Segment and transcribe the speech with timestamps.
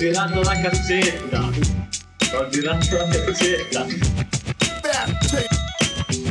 [0.00, 1.50] girato la cassetta.
[2.32, 3.84] Ho girato la cassetta.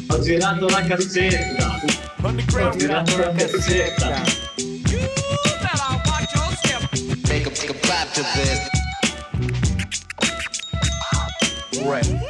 [0.07, 1.79] Ho girato la cassetta.
[2.23, 2.35] Ho
[2.75, 4.23] girato la cassetta.
[7.27, 7.51] Make a,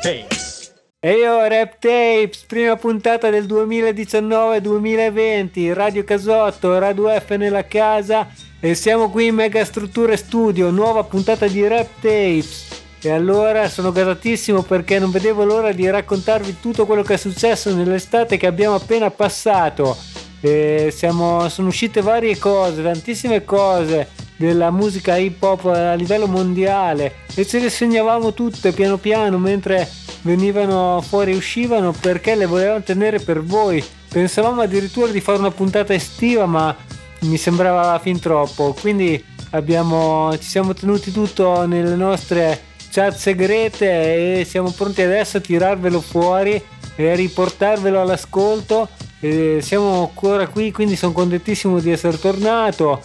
[0.02, 0.74] Tapes.
[1.00, 8.28] E io Rap Tapes, prima puntata del 2019-2020, Radio Casotto, Radio F nella casa
[8.62, 12.68] e siamo qui in Mega Strutture Studio, nuova puntata di Rap Tapes.
[13.02, 17.74] E allora sono gasatissimo perché non vedevo l'ora di raccontarvi tutto quello che è successo
[17.74, 19.96] nell'estate che abbiamo appena passato.
[20.42, 27.46] Siamo, sono uscite varie cose, tantissime cose della musica hip hop a livello mondiale e
[27.46, 29.90] ce le segnavamo tutte piano piano mentre
[30.22, 33.82] venivano fuori e uscivano perché le volevamo tenere per voi.
[34.10, 36.76] Pensavamo addirittura di fare una puntata estiva ma
[37.22, 44.46] mi sembrava fin troppo, quindi abbiamo, ci siamo tenuti tutto nelle nostre chat segrete e
[44.46, 46.62] siamo pronti adesso a tirarvelo fuori
[46.96, 48.90] e a riportarvelo all'ascolto.
[49.22, 53.02] E siamo ancora qui, quindi sono contentissimo di essere tornato.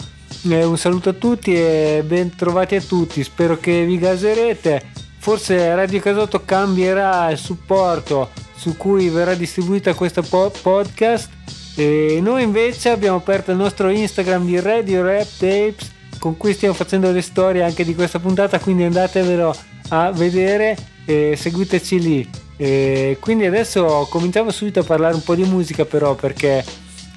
[0.49, 3.23] Eh, un saluto a tutti e ben trovati a tutti.
[3.23, 4.93] Spero che vi gaserete.
[5.17, 11.29] Forse Radio Casotto cambierà il supporto su cui verrà distribuita questa po- podcast.
[11.75, 16.73] E noi invece abbiamo aperto il nostro Instagram di Radio Rap Tapes con cui stiamo
[16.73, 19.55] facendo le storie anche di questa puntata, quindi andatevelo
[19.89, 22.29] a vedere e seguiteci lì.
[22.57, 26.63] E quindi adesso cominciamo subito a parlare un po' di musica però perché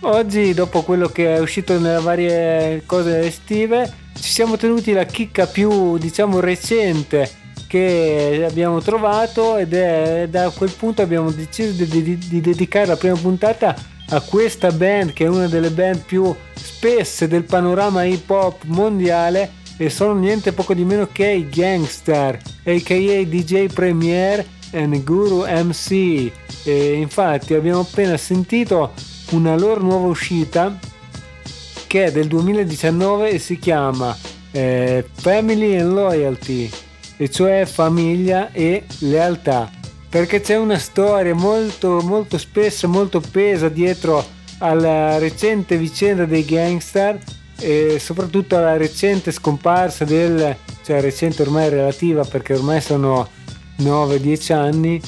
[0.00, 5.46] oggi dopo quello che è uscito nelle varie cose estive ci siamo tenuti la chicca
[5.46, 7.30] più diciamo recente
[7.68, 12.96] che abbiamo trovato ed è da quel punto abbiamo deciso di, di, di dedicare la
[12.96, 13.76] prima puntata
[14.10, 19.52] a questa band che è una delle band più spesse del panorama hip hop mondiale
[19.76, 26.30] e sono niente poco di meno che i Gangstar aka DJ Premier e Guru MC
[26.64, 28.92] e infatti abbiamo appena sentito
[29.30, 30.78] una loro nuova uscita
[31.86, 34.16] che è del 2019 e si chiama
[34.50, 36.70] eh, Family and Loyalty
[37.16, 39.70] e cioè famiglia e lealtà
[40.08, 44.24] perché c'è una storia molto molto spessa molto pesa dietro
[44.58, 47.18] alla recente vicenda dei Gangstar
[47.60, 53.28] e soprattutto alla recente scomparsa del cioè recente ormai relativa perché ormai sono
[53.78, 55.00] 9-10 anni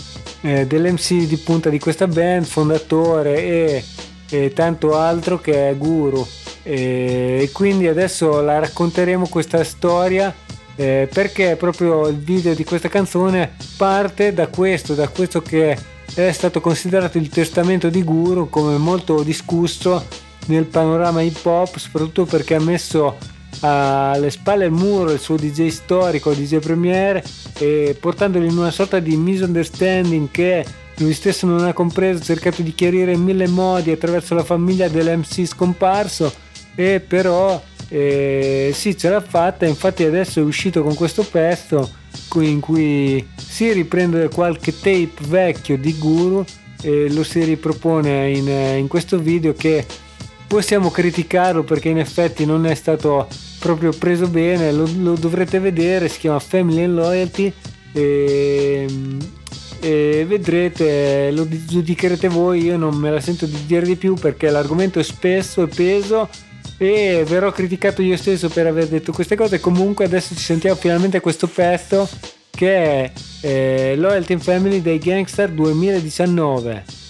[0.43, 3.84] eh, dell'MC di punta di questa band fondatore e,
[4.31, 6.27] e tanto altro che è Guru.
[6.62, 10.33] E, e quindi adesso la racconteremo questa storia
[10.81, 15.77] eh, perché proprio il video di questa canzone parte da questo, da questo che
[16.15, 20.07] è stato considerato il testamento di Guru come molto discusso
[20.47, 23.19] nel panorama hip hop, soprattutto perché ha messo
[23.61, 27.23] alle spalle il muro il suo DJ storico, DJ Premier,
[27.59, 30.65] e portandolo in una sorta di misunderstanding che
[30.97, 34.89] lui stesso non ha compreso, ha cercato di chiarire in mille modi attraverso la famiglia
[34.89, 36.33] dell'MC scomparso,
[36.75, 41.99] e però eh, sì, ce l'ha fatta, infatti adesso è uscito con questo pezzo
[42.37, 46.45] in cui si riprende qualche tape vecchio di Guru
[46.83, 49.84] e lo si ripropone in, in questo video che
[50.47, 53.27] possiamo criticarlo perché in effetti non è stato
[53.59, 57.53] proprio preso bene, lo, lo dovrete vedere, si chiama Family and Loyalty
[57.93, 58.87] e,
[59.81, 64.49] e vedrete, lo giudicherete voi, io non me la sento di dire di più perché
[64.49, 66.28] l'argomento è spesso e peso
[66.83, 69.61] e verrò criticato io stesso per aver detto queste cose.
[69.61, 72.09] Comunque adesso ci sentiamo finalmente questo pezzo
[72.49, 77.09] che è eh, Loyalty Family dei Gangster 2019.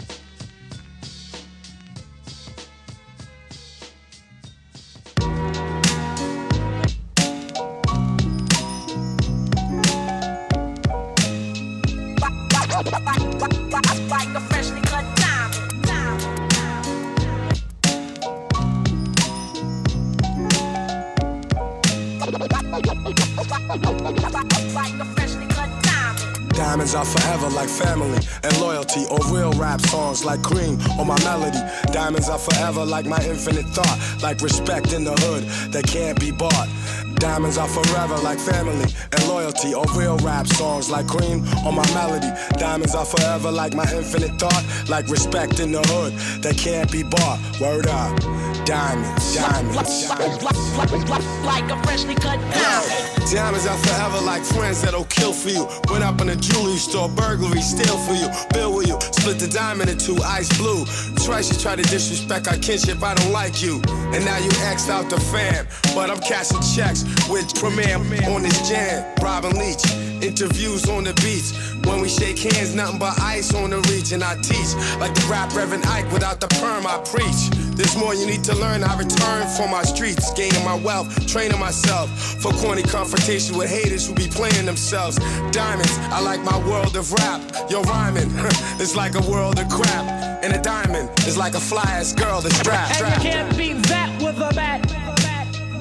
[30.20, 31.58] Songs like cream or my melody.
[31.92, 36.30] Diamonds are forever like my infinite thought, like respect in the hood that can't be
[36.30, 36.68] bought.
[37.16, 41.86] Diamonds are forever like family and loyalty, or real rap songs like cream or my
[41.92, 42.30] melody.
[42.58, 46.12] Diamonds are forever like my infinite thought, like respect in the hood
[46.42, 47.38] that can't be bought.
[47.60, 48.49] Word up.
[48.70, 51.10] Diamonds, diamonds, diamonds.
[51.44, 53.28] Like a freshly cut diamond.
[53.28, 55.66] Diamonds are forever like friends that'll kill for you.
[55.90, 58.28] Went up in a jewelry store, burglary, steal for you.
[58.52, 60.84] Bill with you, split the diamond in two, ice blue.
[61.26, 63.82] Twice you try to disrespect our kinship, I don't like you.
[64.14, 65.66] And now you X'd out the fam.
[65.92, 67.96] But I'm cashing checks with Premier
[68.30, 69.04] on this jam.
[69.20, 69.82] Robin Leach,
[70.22, 71.50] interviews on the beach.
[71.88, 74.12] When we shake hands, nothing but ice on the reach.
[74.12, 77.50] And I teach like the rap Reverend Ike without the perm, I preach.
[77.74, 78.84] There's more you need to learn.
[78.84, 82.10] I return from my streets, gaining my wealth, training myself
[82.40, 85.16] for corny confrontation with haters who be playing themselves.
[85.50, 87.40] Diamonds, I like my world of rap.
[87.70, 88.30] Yo, rhyming,
[88.78, 90.04] it's like a world of crap.
[90.44, 93.00] And a diamond is like a fly ass girl that's strapped.
[93.00, 95.00] And you can't beat that with a bat.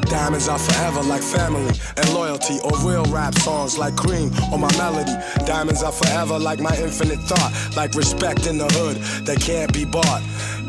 [0.09, 4.71] Diamonds are forever like family and loyalty, or real rap songs like cream or my
[4.75, 5.13] melody.
[5.45, 9.85] Diamonds are forever like my infinite thought, like respect in the hood that can't be
[9.85, 10.23] bought.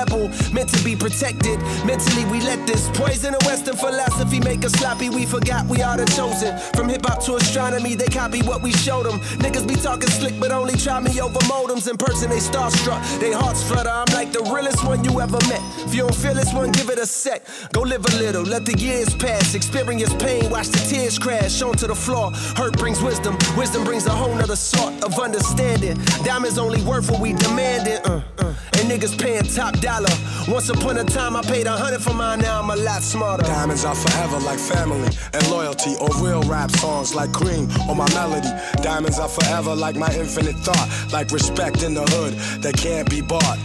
[0.00, 1.58] pebble, meant to be protected.
[1.84, 5.10] Mentally, we let this poison of Western philosophy make us sloppy.
[5.10, 6.56] We forgot we are the chosen.
[6.74, 9.20] From hip hop to astronomy, they copy what we showed them.
[9.44, 11.88] Niggas be talking slick, but only try me over modems.
[11.90, 13.90] In person, they starstruck, they hearts flutter.
[13.90, 15.62] I'm like the realest one you ever met.
[15.86, 17.46] If you don't feel this one, give it a sec.
[17.72, 19.54] Go live a little, let the years pass.
[19.54, 22.30] Experience pain, watch the tears crash onto the floor.
[22.56, 25.96] Hurt brings wisdom, wisdom brings a whole nother sort of understanding.
[26.24, 28.00] Diamonds only worth what we demanded.
[28.06, 28.54] Uh, uh.
[28.90, 30.10] Niggas paying top dollar.
[30.48, 33.44] Once upon a time, I paid a hundred for mine, now I'm a lot smarter.
[33.44, 38.12] Diamonds are forever like family and loyalty, or real rap songs like cream or my
[38.14, 38.48] melody.
[38.82, 43.20] Diamonds are forever like my infinite thought, like respect in the hood that can't be
[43.20, 43.58] bought.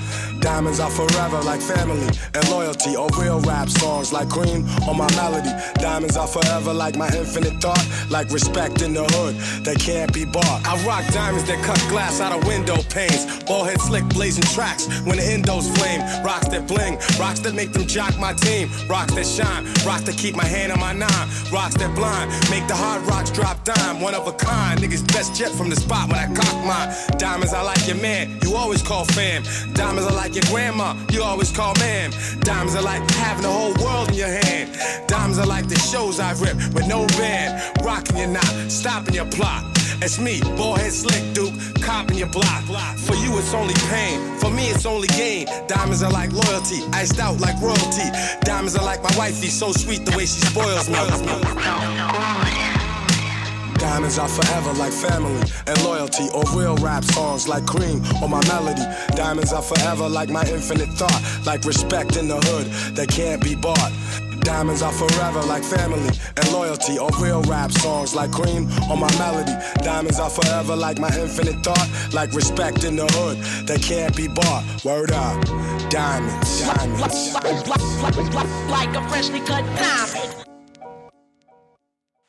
[0.45, 5.09] Diamonds are forever like family and loyalty, or real rap songs like cream or my
[5.15, 5.49] melody.
[5.79, 10.23] Diamonds are forever like my infinite thought, like respect in the hood that can't be
[10.23, 10.61] bought.
[10.63, 15.17] I rock diamonds that cut glass out of window panes, ballhead slick blazing tracks when
[15.17, 16.01] the endos flame.
[16.23, 20.15] Rocks that bling, rocks that make them jock my team, rocks that shine, rocks that
[20.15, 23.99] keep my hand on my nine, rocks that blind, make the hard rocks drop dime.
[23.99, 26.93] One of a kind, niggas best jet from the spot when I cock mine.
[27.17, 29.41] Diamonds, I like your man, you always call fam.
[29.73, 32.11] Diamonds, I like your grandma, you always call ma'am.
[32.41, 34.77] Diamonds, are like having the whole world in your hand.
[35.07, 37.61] Diamonds, are like the shows I've ripped with no band.
[37.83, 39.63] Rocking your knot, stopping your plot.
[40.01, 42.63] It's me, ballhead slick duke, copping your block.
[42.97, 44.19] For you, it's only pain.
[44.39, 45.47] For me, it's only gain.
[45.67, 48.09] Diamonds are like loyalty, iced out like royalty.
[48.41, 52.84] Diamonds are like my wifey, so sweet the way she spoils me.
[53.77, 58.43] Diamonds are forever like family and loyalty, or real rap songs like cream or my
[58.47, 58.83] melody.
[59.15, 63.55] Diamonds are forever like my infinite thought, like respect in the hood that can't be
[63.55, 63.91] bought.
[64.41, 69.11] Diamonds are forever like family and loyalty, or real rap songs like cream or my
[69.17, 69.53] melody.
[69.83, 74.27] Diamonds are forever like my infinite thought, like respect in the hood that can't be
[74.27, 74.63] bought.
[74.85, 75.43] Word up,
[75.89, 77.33] diamonds, diamonds.
[78.69, 80.54] Like a freshly cut diamond.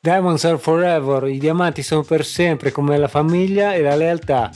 [0.07, 4.49] Diamonds are forever, i diamanti sono per sempre come la famiglia e la lealtà.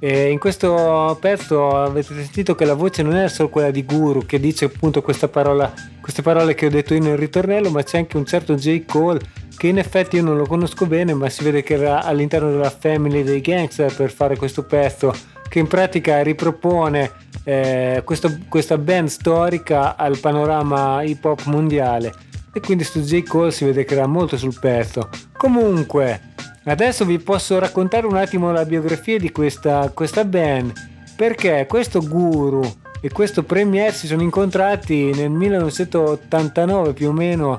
[0.00, 4.26] E in questo pezzo avete sentito che la voce non è solo quella di Guru
[4.26, 8.16] che dice appunto parola, queste parole che ho detto io nel ritornello, ma c'è anche
[8.16, 8.84] un certo J.
[8.84, 9.20] Cole
[9.56, 12.70] che in effetti io non lo conosco bene, ma si vede che era all'interno della
[12.70, 15.14] family dei gangster per fare questo pezzo
[15.48, 17.12] che in pratica ripropone
[17.44, 22.12] eh, questo- questa band storica al panorama hip hop mondiale
[22.56, 23.22] e quindi su J.
[23.22, 25.10] Cole si vede che era molto sul pezzo.
[25.36, 26.32] Comunque,
[26.64, 30.72] adesso vi posso raccontare un attimo la biografia di questa, questa band,
[31.14, 32.62] perché questo guru
[33.02, 37.58] e questo Premier si sono incontrati nel 1989 più o meno,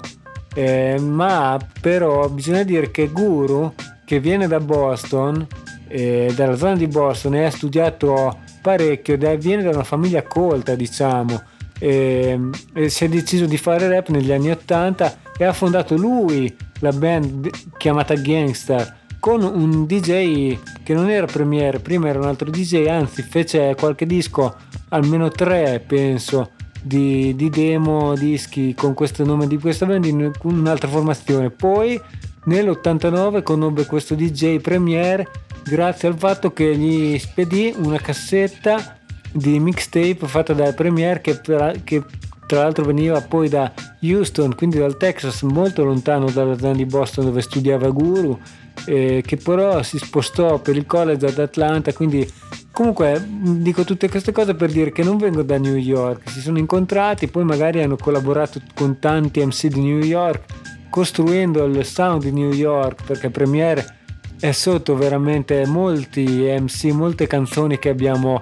[0.55, 3.71] eh, ma però bisogna dire che Guru,
[4.03, 5.45] che viene da Boston,
[5.89, 11.39] eh, dalla zona di Boston e ha studiato parecchio, viene da una famiglia colta diciamo,
[11.79, 12.39] e,
[12.73, 16.91] e si è deciso di fare rap negli anni 80 e ha fondato lui la
[16.91, 22.87] band chiamata Gangstar con un DJ che non era Premiere, prima era un altro DJ,
[22.87, 24.55] anzi fece qualche disco,
[24.89, 30.87] almeno tre penso, di, di demo, dischi con questo nome di questa band in un'altra
[30.87, 31.49] formazione.
[31.49, 31.99] Poi
[32.45, 35.29] nell'89 conobbe questo DJ Premiere
[35.63, 38.96] grazie al fatto che gli spedì una cassetta
[39.31, 41.39] di mixtape fatta da Premiere che,
[41.83, 42.03] che
[42.47, 47.25] tra l'altro veniva poi da Houston, quindi dal Texas, molto lontano dalla zona di Boston
[47.25, 48.39] dove studiava Guru,
[48.85, 52.27] eh, che però si spostò per il college ad Atlanta, quindi
[52.71, 56.57] comunque dico tutte queste cose per dire che non vengo da New York, si sono
[56.57, 60.45] incontrati, poi magari hanno collaborato con tanti MC di New York,
[60.89, 63.95] costruendo il sound di New York, perché Premiere
[64.39, 68.41] è sotto veramente molti MC, molte canzoni che abbiamo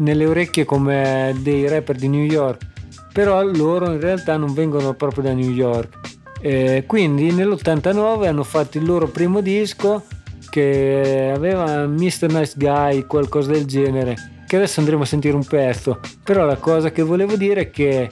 [0.00, 2.68] nelle orecchie come dei rapper di New York
[3.12, 5.98] però loro in realtà non vengono proprio da New York.
[6.40, 10.04] Eh, quindi nell'89 hanno fatto il loro primo disco
[10.48, 12.32] che aveva Mr.
[12.32, 16.00] Nice Guy, qualcosa del genere, che adesso andremo a sentire un pezzo.
[16.24, 18.10] Però la cosa che volevo dire è che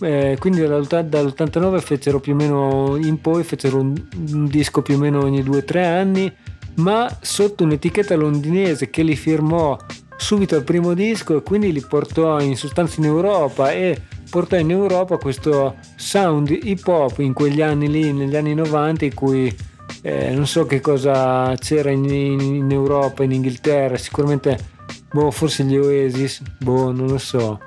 [0.00, 3.94] eh, quindi dall'89 fecero più o meno in poi fecero un,
[4.32, 6.32] un disco più o meno ogni 2-3 anni,
[6.76, 9.76] ma sotto un'etichetta londinese che li firmò
[10.16, 14.70] subito al primo disco e quindi li portò in sostanza in Europa e portò in
[14.70, 19.54] Europa questo sound hip hop in quegli anni lì, negli anni 90 in cui
[20.02, 24.74] eh, non so che cosa c'era in, in, Europa, in Inghilterra, sicuramente
[25.12, 27.60] boh, forse gli Oasis, boh, non lo so,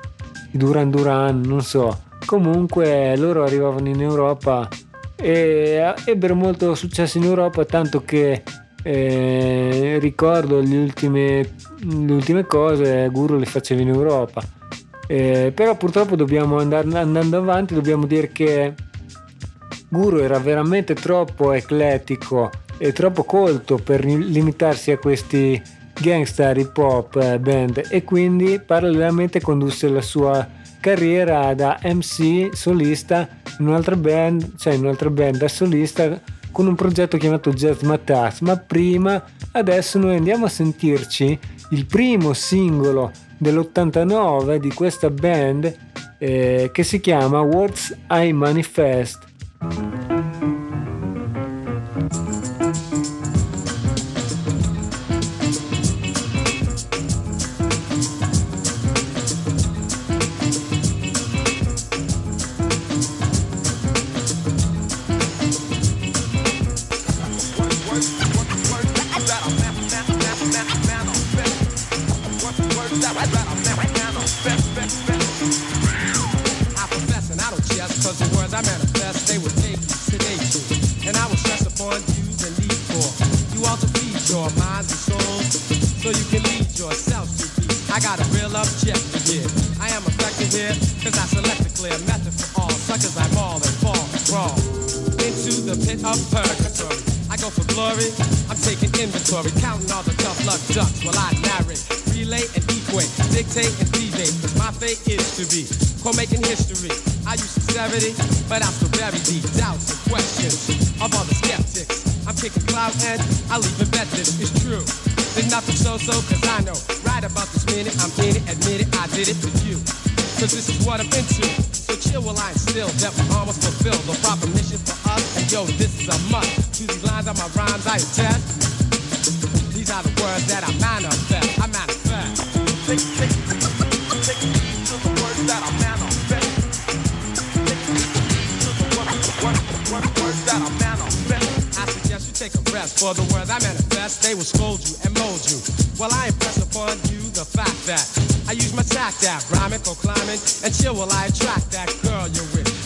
[0.51, 2.07] i Duran Duran, non so.
[2.25, 4.67] Comunque loro arrivavano in Europa
[5.15, 8.43] e ebbero molto successo in Europa, tanto che
[8.91, 14.41] eh, ricordo le ultime, le ultime cose, Guru le faceva in Europa.
[15.05, 18.73] Eh, però purtroppo dobbiamo andare andando avanti, dobbiamo dire che
[19.89, 25.61] Guru era veramente troppo eclettico e troppo colto per limitarsi a questi
[26.01, 27.89] gangster hip hop eh, band.
[27.91, 30.47] E quindi parallelamente condusse la sua
[30.79, 33.27] carriera da MC solista
[33.59, 36.19] in un'altra band, cioè in un'altra band da solista
[36.51, 41.37] con un progetto chiamato Jazz Matas, ma prima adesso noi andiamo a sentirci
[41.71, 45.75] il primo singolo dell'89 di questa band
[46.17, 49.98] eh, che si chiama Words I Manifest.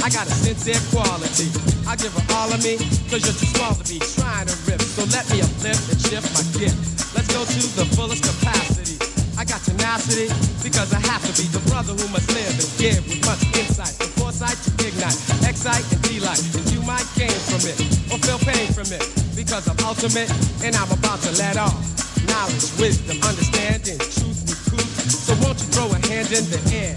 [0.03, 1.47] I got a sincere quality.
[1.87, 2.75] I give her all of me,
[3.07, 4.83] cause you're too small to be trying to rip.
[4.83, 6.75] So let me uplift and shift my gift.
[7.15, 8.99] Let's go to the fullest capacity.
[9.39, 10.27] I got tenacity
[10.59, 13.95] because I have to be the brother who must live and give with much insight
[14.03, 15.15] and foresight to ignite,
[15.47, 16.43] excite and delight.
[16.51, 17.79] And you might gain from it
[18.11, 19.07] or feel pain from it
[19.39, 20.27] because I'm ultimate
[20.67, 21.79] and I'm about to let off.
[22.27, 24.83] Knowledge, wisdom, understanding, truth, recruit.
[25.07, 26.91] So won't you throw a hand in the air?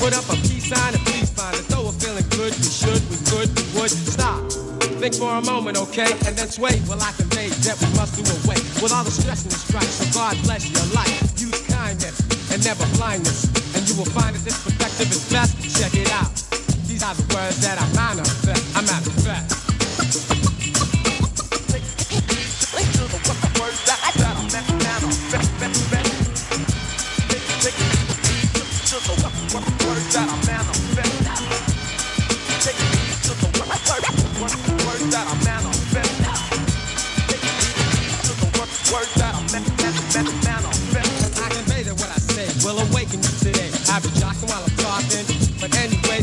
[0.00, 1.75] Put up a peace sign and please find it.
[1.98, 3.90] Feeling good, we should, we could, we would.
[3.90, 4.52] Stop.
[5.00, 6.12] Think for a moment, okay?
[6.26, 6.80] And then sway.
[6.88, 9.88] Well, I convey that we must do away with all the stress and the strife.
[9.88, 11.20] So God bless your life.
[11.40, 12.20] Use kindness
[12.52, 13.44] and never blindness.
[13.74, 15.56] And you will find that this perspective is best.
[15.62, 16.32] Check it out.
[16.86, 18.76] These are the words that I manifest.
[18.76, 20.45] I manifest.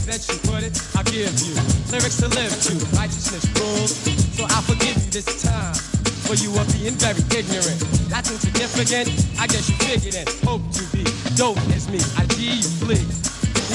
[0.05, 1.55] That you put it, I'll give you
[1.91, 2.73] lyrics to live to.
[2.95, 3.91] Righteousness rules,
[4.35, 5.75] so I'll forgive you this time.
[6.23, 7.79] For you are being very ignorant.
[8.07, 9.11] That's insignificant.
[9.39, 10.27] I guess you figured it.
[10.43, 11.03] Hope to be
[11.35, 11.99] dope as me.
[12.15, 13.07] I you.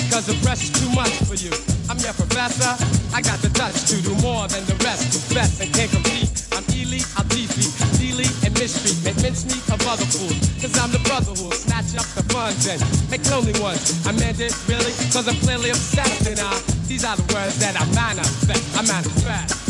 [0.08, 1.52] Because the press is too much for you.
[1.88, 2.72] I'm your professor.
[3.14, 5.12] I got the touch to do more than the rest.
[5.12, 6.48] Confess and can't compete.
[6.52, 7.72] I'm elite, I'll defeat.
[8.00, 8.96] Delete and mistreat.
[9.04, 10.47] Make mincemeat of other fools.
[12.48, 14.06] Up the funds and make lonely ones.
[14.06, 16.26] I meant it really, cause I'm clearly obsessed.
[16.28, 18.78] And I, these are the words that I manifest.
[18.78, 19.68] I manifest.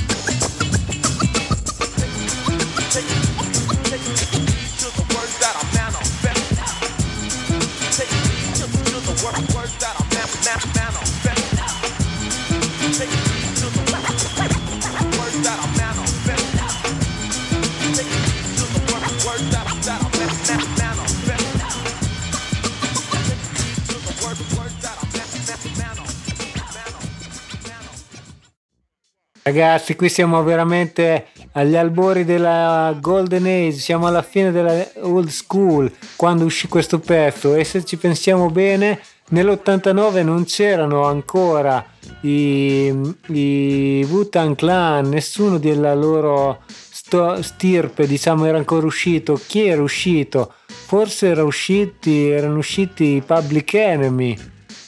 [29.49, 35.91] Ragazzi, qui siamo veramente agli albori della Golden Age, siamo alla fine della old school
[36.17, 39.01] quando uscì questo pezzo e se ci pensiamo bene
[39.31, 41.83] nell'89 non c'erano ancora
[42.21, 42.93] i,
[43.29, 49.41] i Wu-Tang Clan, nessuno della loro sto- stirpe diciamo era ancora uscito.
[49.47, 50.53] Chi era uscito?
[50.67, 54.37] Forse era usciti, erano usciti i Public Enemy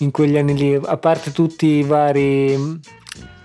[0.01, 2.79] in quegli anni lì, a parte tutti i vari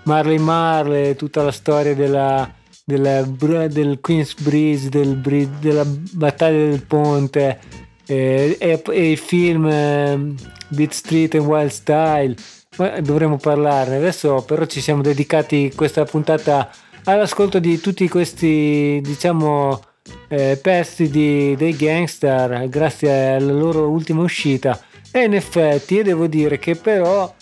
[0.06, 2.50] Marley Marley, tutta la storia della,
[2.84, 5.18] della, del Queen's Bridge, del
[5.60, 7.58] della battaglia del ponte
[8.06, 10.34] e, i film eh,
[10.68, 12.34] Beat Street e Wild Style.
[13.00, 13.96] Dovremmo parlarne.
[13.96, 16.70] Adesso però ci siamo dedicati questa puntata
[17.04, 19.80] all'ascolto di tutti questi, diciamo,
[20.28, 24.78] eh, pezzi di, dei gangster grazie alla loro ultima uscita.
[25.10, 27.34] E in effetti io devo dire che però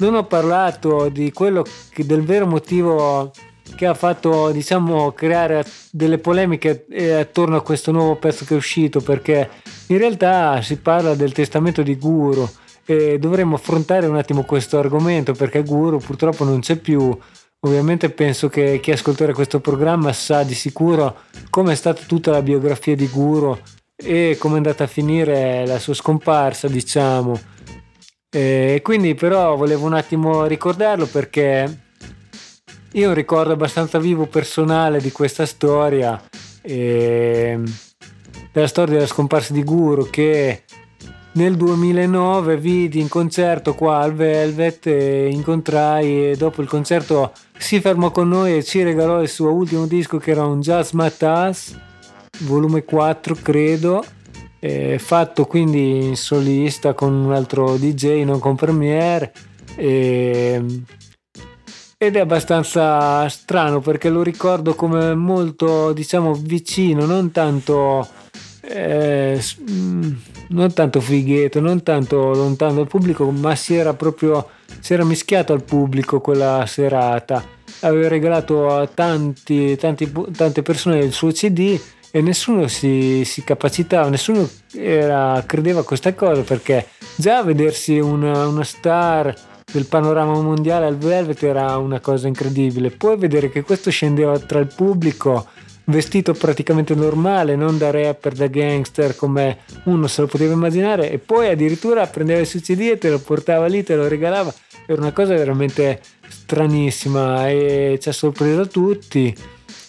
[0.00, 3.30] non ho parlato di quello che, del vero motivo
[3.76, 8.56] che ha fatto diciamo creare delle polemiche eh, attorno a questo nuovo pezzo che è
[8.56, 9.48] uscito perché
[9.86, 12.48] in realtà si parla del testamento di Guru
[12.84, 17.16] e dovremmo affrontare un attimo questo argomento perché Guru purtroppo non c'è più.
[17.62, 21.18] Ovviamente penso che chi ascolterà questo programma sa di sicuro
[21.50, 23.56] come è stata tutta la biografia di Guru
[23.94, 27.38] e come è andata a finire la sua scomparsa diciamo
[28.30, 31.78] e quindi però volevo un attimo ricordarlo perché
[32.92, 36.20] io ho un ricordo abbastanza vivo personale di questa storia,
[36.62, 37.60] e
[38.52, 40.62] della storia della scomparsa di Guru che
[41.32, 47.80] nel 2009 vidi in concerto qua al Velvet e incontrai e dopo il concerto si
[47.80, 51.78] fermò con noi e ci regalò il suo ultimo disco che era un Jazz Matas
[52.40, 54.04] volume 4 credo
[54.60, 59.32] eh, fatto quindi in solista con un altro DJ, non con Premiere.
[59.74, 60.62] E,
[62.02, 68.06] ed è abbastanza strano perché lo ricordo come molto diciamo vicino, non tanto,
[68.62, 69.38] eh,
[69.70, 70.12] mm,
[70.48, 74.48] non tanto fighetto, non tanto lontano dal pubblico, ma si era proprio
[74.80, 77.44] si era mischiato al pubblico quella serata.
[77.80, 81.78] Aveva regalato a tanti, tanti, tante persone il suo CD
[82.10, 88.46] e nessuno si, si capacitava, nessuno era, credeva a questa cosa perché già vedersi una,
[88.46, 89.34] una star
[89.70, 92.90] del panorama mondiale al Velvet era una cosa incredibile.
[92.90, 95.46] Poi vedere che questo scendeva tra il pubblico
[95.84, 101.18] vestito praticamente normale, non da rapper, da gangster come uno se lo poteva immaginare, e
[101.18, 104.52] poi addirittura prendeva il suo CD e te lo portava lì, te lo regalava.
[104.86, 109.34] Era una cosa veramente stranissima e ci ha sorpreso tutti.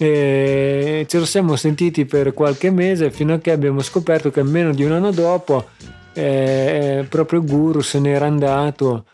[0.01, 4.73] E ce lo siamo sentiti per qualche mese fino a che abbiamo scoperto che meno
[4.73, 5.67] di un anno dopo
[6.13, 9.05] eh, proprio Guru se n'era andato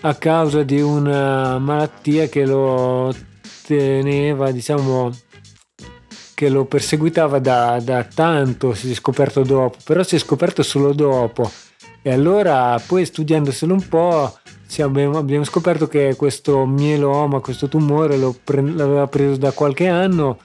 [0.00, 3.14] a causa di una malattia che lo
[3.66, 5.10] teneva, diciamo,
[6.32, 10.94] che lo perseguitava da, da tanto, si è scoperto dopo, però si è scoperto solo
[10.94, 11.50] dopo.
[12.00, 14.38] E allora poi studiandoselo un po'
[14.80, 20.38] abbiamo, abbiamo, scoperto che questo mieloma, questo tumore pre- l'aveva preso da qualche anno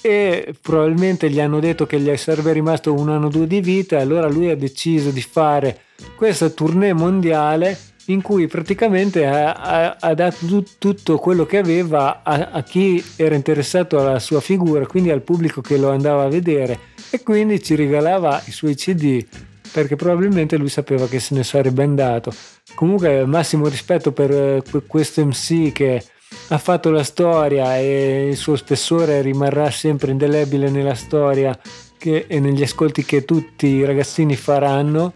[0.00, 3.98] e probabilmente gli hanno detto che gli sarebbe rimasto un anno o due di vita
[3.98, 5.80] allora lui ha deciso di fare
[6.14, 12.22] questa tournée mondiale in cui praticamente ha, ha, ha dato tut, tutto quello che aveva
[12.22, 16.28] a, a, chi era interessato alla sua figura, quindi al pubblico che lo andava a
[16.28, 16.78] vedere
[17.10, 19.24] e quindi ci regalava i suoi CD
[19.72, 22.32] perché probabilmente lui sapeva che se ne sarebbe andato.
[22.74, 26.04] Comunque massimo rispetto per eh, questo MC che
[26.48, 31.58] ha fatto la storia e il suo spessore rimarrà sempre indelebile nella storia
[31.96, 35.14] che, e negli ascolti che tutti i ragazzini faranno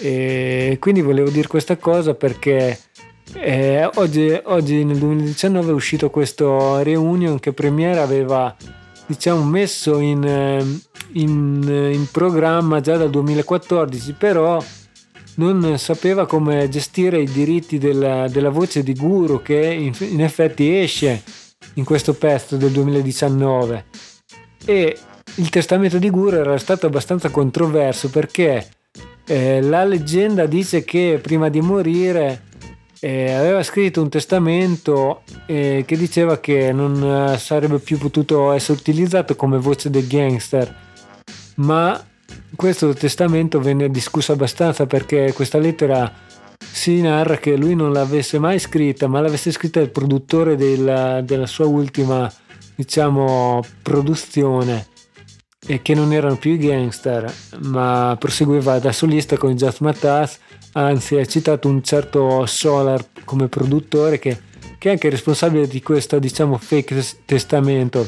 [0.00, 2.78] E quindi volevo dire questa cosa perché
[3.34, 8.54] eh, oggi, oggi nel 2019 è uscito questo reunion che Premiere aveva
[9.06, 10.80] diciamo messo in, eh,
[11.16, 14.62] in, in programma già dal 2014 però
[15.36, 20.76] non sapeva come gestire i diritti della, della voce di Guru che in, in, effetti
[20.76, 21.22] esce
[21.74, 23.84] in questo pezzo del 2019
[24.64, 24.98] e
[25.34, 28.66] il testamento di Guru era stato abbastanza controverso perché
[29.26, 32.44] eh, la leggenda dice che prima di morire
[33.00, 38.78] eh, aveva scritto un testamento eh, che diceva che non eh, sarebbe più potuto essere
[38.78, 40.84] utilizzato come voce del gangster
[41.56, 42.04] ma
[42.54, 46.12] questo testamento venne discusso abbastanza perché questa lettera
[46.58, 51.46] si narra che lui non l'avesse mai scritta, ma l'avesse scritta il produttore della, della
[51.46, 52.30] sua ultima,
[52.74, 54.88] diciamo, produzione
[55.66, 57.32] e che non erano più i gangster,
[57.64, 60.38] ma proseguiva da solista con Just Matas,
[60.72, 64.38] anzi ha citato un certo Solar come produttore che,
[64.78, 68.06] che è anche responsabile di questo, diciamo, fake testamento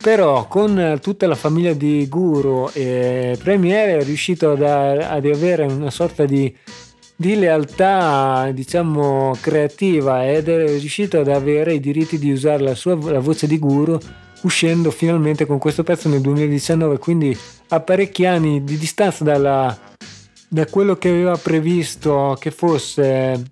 [0.00, 5.90] però con tutta la famiglia di Guru e Premiere è riuscito ad, ad avere una
[5.90, 6.54] sorta di,
[7.16, 12.96] di, lealtà diciamo creativa ed è riuscito ad avere i diritti di usare la sua
[13.10, 13.98] la voce di Guru
[14.42, 17.36] uscendo finalmente con questo pezzo nel 2019 quindi
[17.70, 19.76] a parecchi anni di distanza dalla,
[20.48, 23.42] da quello che aveva previsto che fosse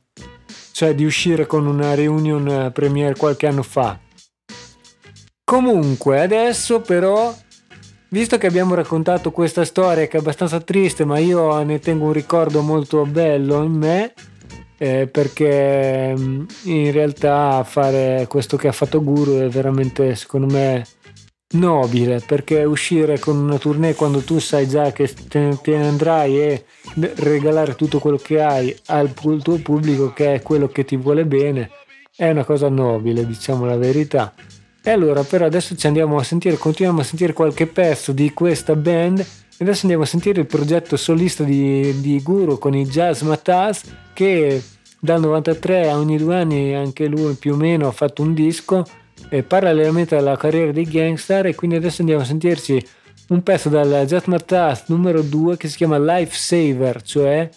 [0.71, 3.99] cioè di uscire con una reunion premiere qualche anno fa
[5.49, 7.33] Comunque, adesso però,
[8.09, 12.13] visto che abbiamo raccontato questa storia che è abbastanza triste, ma io ne tengo un
[12.13, 14.13] ricordo molto bello in me,
[14.77, 20.85] eh, perché mm, in realtà fare questo che ha fatto Guru è veramente, secondo me,
[21.51, 26.41] nobile, perché uscire con una tournée quando tu sai già che te, te ne andrai
[26.41, 26.65] e
[27.15, 31.71] regalare tutto quello che hai al tuo pubblico, che è quello che ti vuole bene,
[32.17, 34.35] è una cosa nobile, diciamo la verità.
[34.87, 38.77] E allora però adesso ci andiamo a sentire, continuiamo a sentire qualche pezzo di questa
[38.77, 39.25] band e
[39.59, 44.63] adesso andiamo a sentire il progetto solista di, di Guru con i Jazz Matas che
[45.01, 48.85] dal 93 a ogni due anni anche lui più o meno ha fatto un disco
[49.29, 52.87] eh, parallelamente alla carriera dei gangster e quindi adesso andiamo a sentirci
[53.31, 57.51] un pezzo dal Jazz Matas numero 2 che si chiama Life Saver, cioè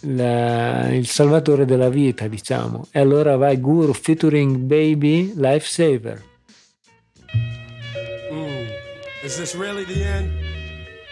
[0.00, 2.88] la, il salvatore della vita diciamo.
[2.90, 6.32] E allora vai Guru featuring Baby Life Saver.
[9.24, 10.38] Is this really the end?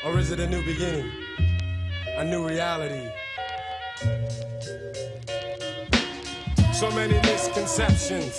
[0.04, 1.10] Or is it a new beginning?
[2.18, 3.08] A new reality?
[6.74, 8.38] So many misconceptions,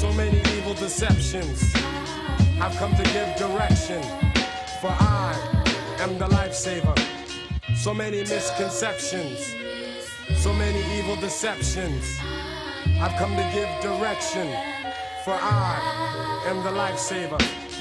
[0.00, 1.70] so many evil deceptions.
[2.62, 4.02] I've come to give direction,
[4.80, 5.36] for I
[5.98, 6.98] am the lifesaver.
[7.76, 9.54] So many misconceptions,
[10.38, 12.06] so many evil deceptions.
[13.02, 14.48] I've come to give direction,
[15.26, 17.71] for I am the lifesaver.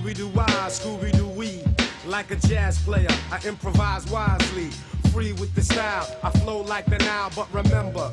[0.00, 1.62] Scooby Doo wise, Scooby Doo wee.
[2.06, 4.70] Like a jazz player, I improvise wisely.
[5.12, 7.30] Free with the style, I flow like the Nile.
[7.36, 8.10] But remember,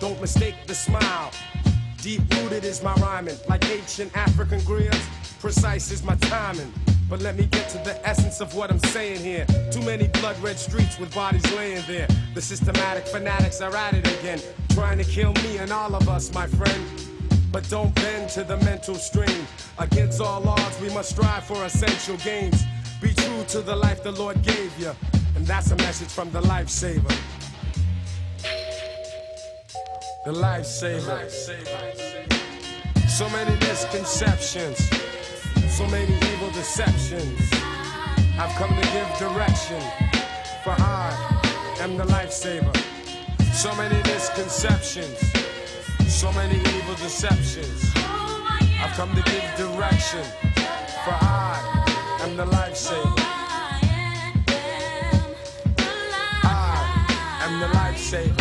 [0.00, 1.32] don't mistake the smile.
[2.02, 5.02] Deep rooted is my rhyming, like ancient African griots.
[5.40, 6.70] Precise is my timing.
[7.08, 9.46] But let me get to the essence of what I'm saying here.
[9.70, 12.08] Too many blood red streets with bodies laying there.
[12.34, 14.40] The systematic fanatics are at it again,
[14.74, 17.09] trying to kill me and all of us, my friend
[17.52, 19.46] but don't bend to the mental stream.
[19.78, 22.64] Against all odds, we must strive for essential gains.
[23.00, 24.92] Be true to the life the Lord gave you,
[25.36, 27.14] and that's a message from the lifesaver.
[30.24, 31.30] The lifesaver.
[33.08, 34.78] So many misconceptions,
[35.68, 37.40] so many evil deceptions.
[38.38, 39.80] I've come to give direction,
[40.62, 42.74] for I am the lifesaver.
[43.52, 45.49] So many misconceptions.
[46.10, 47.92] So many evil deceptions.
[47.94, 50.22] I've come to give direction,
[51.04, 53.14] for I am the lifesaver.
[56.42, 58.36] I am the lifesaver.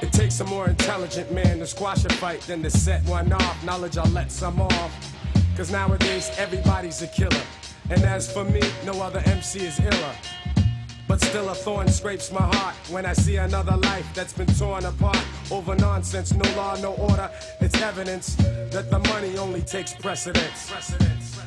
[0.00, 3.64] It takes a more intelligent man to squash a fight than to set one off.
[3.64, 5.14] Knowledge, I'll let some off.
[5.56, 7.42] Cause nowadays everybody's a killer.
[7.90, 10.14] And as for me, no other MC is iller.
[11.08, 14.84] But still a thorn scrapes my heart when I see another life that's been torn
[14.84, 17.30] apart over nonsense, no law, no order.
[17.62, 20.70] It's evidence that the money only takes precedence.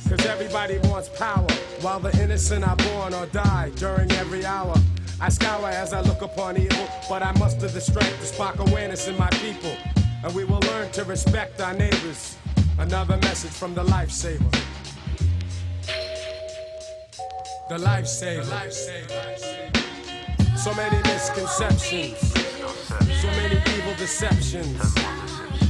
[0.10, 1.48] Cause everybody wants power,
[1.82, 4.76] while the innocent are born or die during every hour.
[5.22, 9.08] I scour as I look upon evil, but I muster the strength to spark awareness
[9.08, 9.76] in my people.
[10.24, 12.36] And we will learn to respect our neighbors.
[12.80, 14.52] Another message from the lifesaver.
[17.72, 19.41] the lifesaver.
[20.64, 22.20] So many misconceptions,
[23.20, 24.80] so many evil deceptions.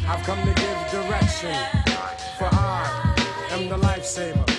[0.06, 1.56] I've come to give direction,
[2.38, 3.16] for I
[3.52, 4.50] am the lifesaver.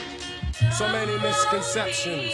[0.72, 2.32] So many misconceptions,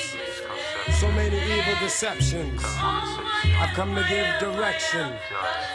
[1.00, 2.62] so many evil deceptions.
[2.64, 5.12] I've come to give direction,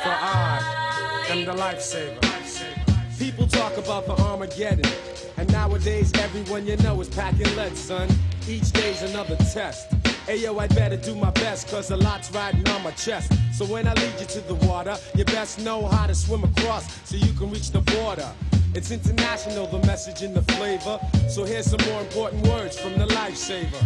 [0.02, 3.20] for I am the lifesaver.
[3.20, 4.90] People talk about the Armageddon,
[5.36, 8.08] and nowadays everyone you know is packing lead, son.
[8.48, 9.94] Each day's another test.
[10.28, 13.32] Ayo, I better do my best, cause a lot's riding on my chest.
[13.54, 16.86] So when I lead you to the water, you best know how to swim across
[17.04, 18.30] so you can reach the border.
[18.74, 21.00] It's international, the message and the flavor.
[21.30, 23.84] So here's some more important words from the lifesaver.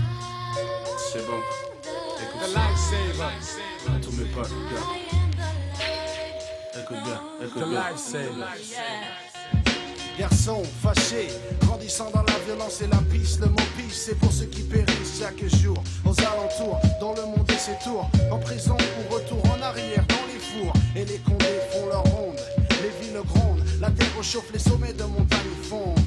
[1.12, 1.42] C'est bon.
[2.40, 3.32] The lifesaver.
[4.02, 4.88] Tous mes potes, gars.
[6.80, 7.90] Écoute bien, écoute The bien.
[7.90, 8.46] lifesaver.
[10.18, 11.28] Garçon fâché,
[11.62, 12.24] grandissant dans
[12.82, 15.82] et la pisse, le mot pisse, c'est pour ceux qui périssent chaque jour.
[16.06, 20.26] Aux alentours, dans le monde et ses tours, en prison ou retour en arrière dans
[20.28, 20.74] les fours.
[20.96, 22.40] Et les condés font leur ronde,
[22.82, 26.00] les villes grondent, la terre chauffe, les sommets de montagne fondent.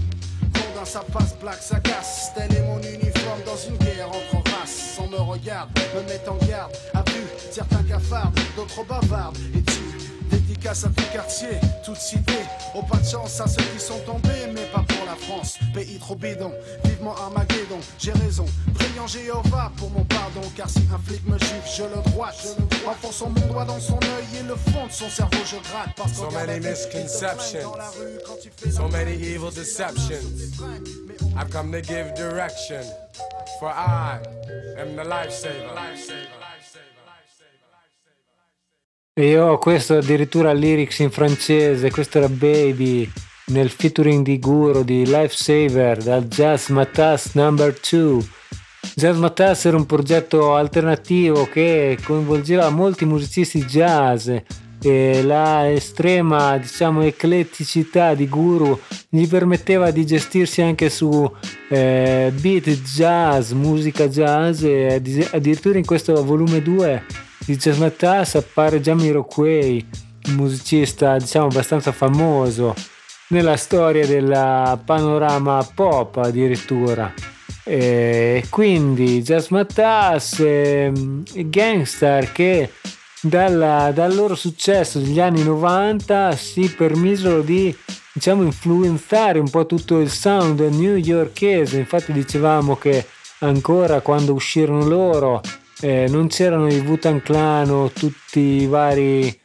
[0.52, 2.32] Condin, ça passe, black, ça casse.
[2.34, 4.98] Tel est mon uniforme dans une guerre entre races.
[4.98, 6.72] On me regarde, me met en garde.
[6.92, 9.38] À vue, certains cafardent, d'autres bavardent.
[9.54, 9.80] Et tu,
[10.60, 11.48] dédicace à tout quartier,
[11.84, 12.34] toute cité.
[12.74, 15.58] Oh, pas de chance à ceux qui sont tombés, mais pas pour la France.
[15.74, 16.52] Pays trop bidon,
[16.84, 17.80] vivement Armageddon.
[17.98, 18.44] J'ai raison,
[18.74, 20.42] priant Jéhovah pour mon pardon.
[20.56, 22.36] Car si un flic me gifle, je le droite.
[22.42, 22.88] Je le.
[22.88, 25.94] Enfonçant mon doigt dans son œil et le fond de son cerveau, je gratte.
[25.96, 27.72] Parce So many misconceptions.
[28.70, 30.60] So many evil deceptions.
[31.36, 32.82] I've come to give direction,
[33.58, 34.18] for I
[34.78, 35.74] am the lifesaver.
[36.36, 36.39] E
[39.24, 43.10] io ho questo addirittura lyrics in francese, questo era Baby
[43.46, 48.18] nel featuring di Guru di Lifesaver dal Jazz Matas Number 2.
[48.94, 54.30] Jazz Matas era un progetto alternativo che coinvolgeva molti musicisti jazz
[54.82, 58.78] e la estrema diciamo ecletticità di Guru
[59.08, 61.30] gli permetteva di gestirsi anche su
[61.68, 68.80] eh, beat jazz, musica jazz e addi- addirittura in questo volume 2 di Matas appare
[68.80, 69.86] Jamiroquai,
[70.28, 72.74] un musicista diciamo abbastanza famoso
[73.28, 77.12] nella storia del panorama pop addirittura.
[77.64, 80.92] E quindi Jazz Matas e
[81.34, 82.70] Gangstar che
[83.20, 87.76] dalla- dal loro successo degli anni 90 si permisero di
[88.12, 93.06] diciamo influenzare un po' tutto il sound newyorkese infatti dicevamo che
[93.40, 95.40] ancora quando uscirono loro
[95.80, 99.38] eh, non c'erano i Wu-Tang Clan o tutti i vari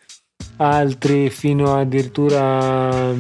[0.58, 3.14] altri fino addirittura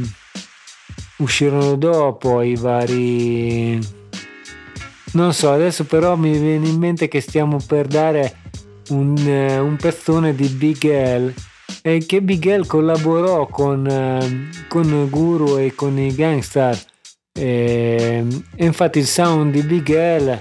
[1.17, 3.79] uscirono dopo i vari
[5.13, 8.43] non so adesso però mi viene in mente che stiamo per dare
[8.89, 11.33] un, eh, un pezzone di Big L.
[11.81, 16.77] E che Big L collaborò con, eh, con Guru e con i Gangstar.
[17.31, 18.25] E,
[18.55, 20.39] e infatti il sound di Big L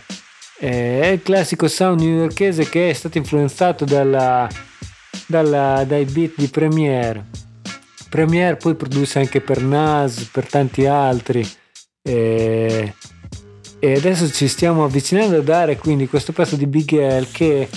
[0.58, 4.48] eh, è il classico sound newyorkese che è stato influenzato dalla,
[5.26, 7.42] dalla- dai beat di Premiere
[8.14, 11.44] Premiere poi produce anche per Nas, per tanti altri.
[12.00, 12.94] E,
[13.80, 17.68] e adesso ci stiamo avvicinando a dare quindi questo pezzo di Big L che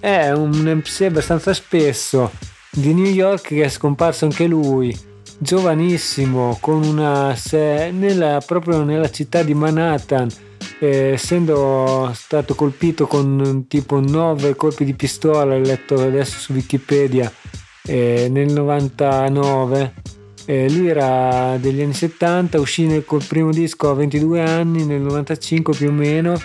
[0.00, 2.30] è un MC abbastanza spesso
[2.70, 4.98] di New York che è scomparso anche lui,
[5.36, 10.30] giovanissimo, con una se- nella, proprio nella città di Manhattan,
[10.80, 17.32] eh, essendo stato colpito con tipo 9 colpi di pistola, ho letto adesso su Wikipedia
[17.86, 19.94] eh, nel 99
[20.44, 25.00] eh, lui era degli anni 70 uscì nel- col primo disco a 22 anni nel
[25.00, 26.40] 95 più o meno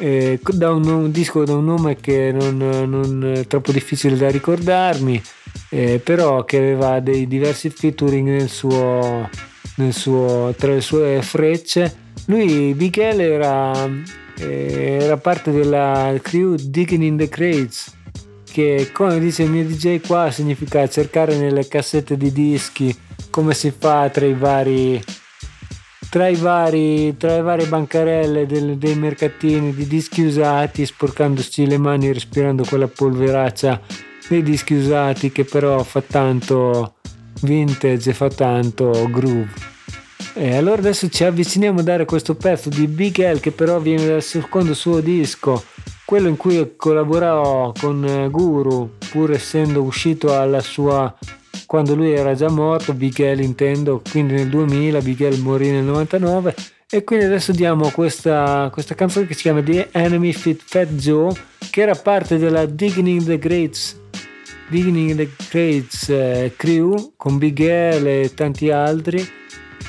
[0.00, 4.30] eh, da un, un disco da un nome che non, non è troppo difficile da
[4.30, 5.20] ricordarmi
[6.02, 9.28] però che aveva dei diversi featuring nel suo,
[9.76, 13.72] nel suo, tra le sue frecce lui Miguel era,
[14.38, 17.96] eh, era parte della crew Digging in the Crates
[18.50, 22.96] che come dice il mio DJ qua significa cercare nelle cassette di dischi
[23.30, 25.02] come si fa tra i vari
[26.10, 31.76] tra i vari tra le varie bancarelle del- dei mercatini di dischi usati sporcandosi le
[31.76, 33.80] mani e respirando quella polveraccia
[34.28, 36.94] dei dischi usati che però fa tanto
[37.42, 39.67] vintage e fa tanto groove
[40.38, 44.06] e allora adesso ci avviciniamo a dare questo pezzo di Big L che però viene
[44.06, 45.64] dal secondo suo disco,
[46.04, 51.12] quello in cui collaborò con eh, Guru, pur essendo uscito alla sua
[51.66, 55.84] quando lui era già morto, Big L intendo, quindi nel 2000, Big L morì nel
[55.84, 56.54] 99
[56.88, 61.34] E quindi adesso diamo questa, questa canzone che si chiama The Enemy Fit Fat Joe,
[61.70, 64.00] che era parte della Digging the Greats,
[64.70, 69.37] Digging the Greats eh, crew con Big L e tanti altri.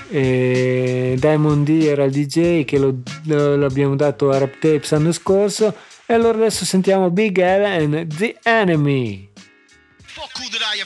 [0.10, 2.96] E Diamond D era il DJ che lo,
[3.26, 5.76] lo- l'abbiamo dato a Rap Tapes l'anno scorso.
[6.06, 9.30] E allora adesso sentiamo Big L and The Enemy.
[10.04, 10.82] Fuck who did I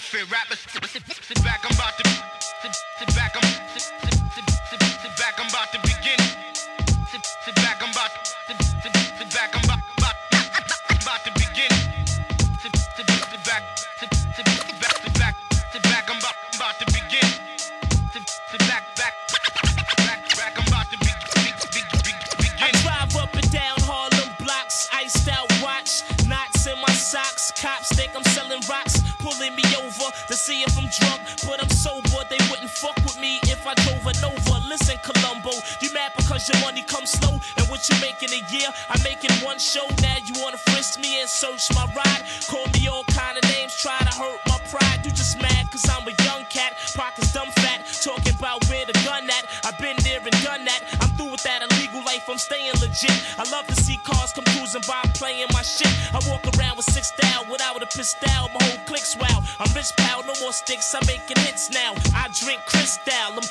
[39.64, 39.88] show.
[40.04, 43.72] Now you wanna frisk me and search my ride, call me all kind of names,
[43.80, 45.00] try to hurt my pride.
[45.06, 48.94] You just mad cause I'm a young cat, pockets dumb fat, talking about where the
[49.08, 49.46] gun at.
[49.64, 50.82] I've been there and done that.
[51.00, 53.16] I'm through with that illegal life, I'm staying legit.
[53.40, 55.92] I love to see cars come cruising by playing my shit.
[56.12, 59.40] I walk around with six style without a pistol, my whole clique's wow.
[59.60, 61.96] I'm rich pal, no more sticks, I'm making hits now.
[62.12, 63.48] I drink crystal, I'm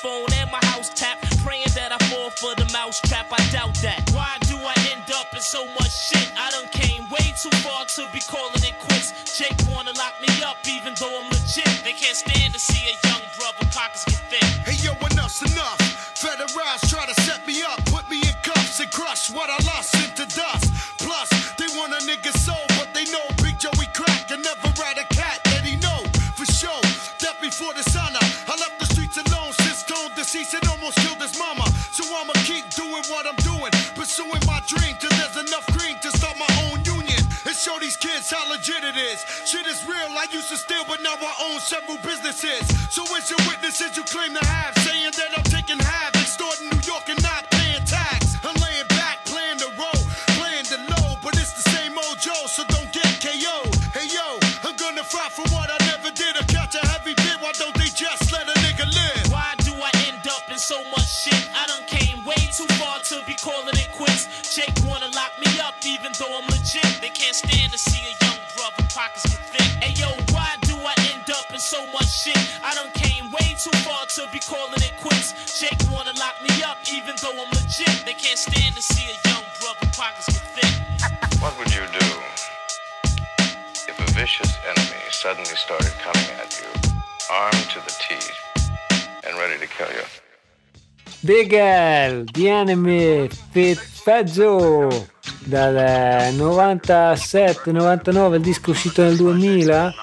[0.00, 0.69] phone and my
[41.70, 42.66] several businesses.
[42.90, 45.49] So where's your witnesses you claim to have, saying that I'm
[92.46, 94.88] Enemy, Fit Fat Joe,
[95.44, 99.94] dal 97-99, il disco uscito nel 2000,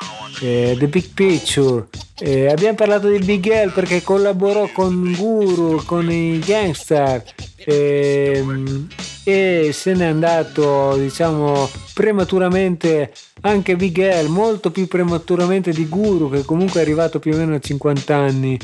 [0.42, 1.88] eh, The Big Picture.
[2.20, 7.22] Eh, abbiamo parlato di Big L perché collaborò con Guru, con i Gangster
[7.58, 8.88] ehm,
[9.26, 13.12] e se n'è andato, diciamo, prematuramente
[13.42, 17.56] anche Big L, molto più prematuramente di Guru, che comunque è arrivato più o meno
[17.56, 18.58] a 50 anni.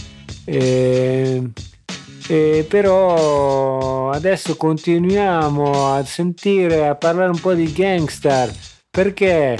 [2.27, 8.51] Eh, però adesso continuiamo a sentire, a parlare un po' di Gangstar
[8.89, 9.57] perché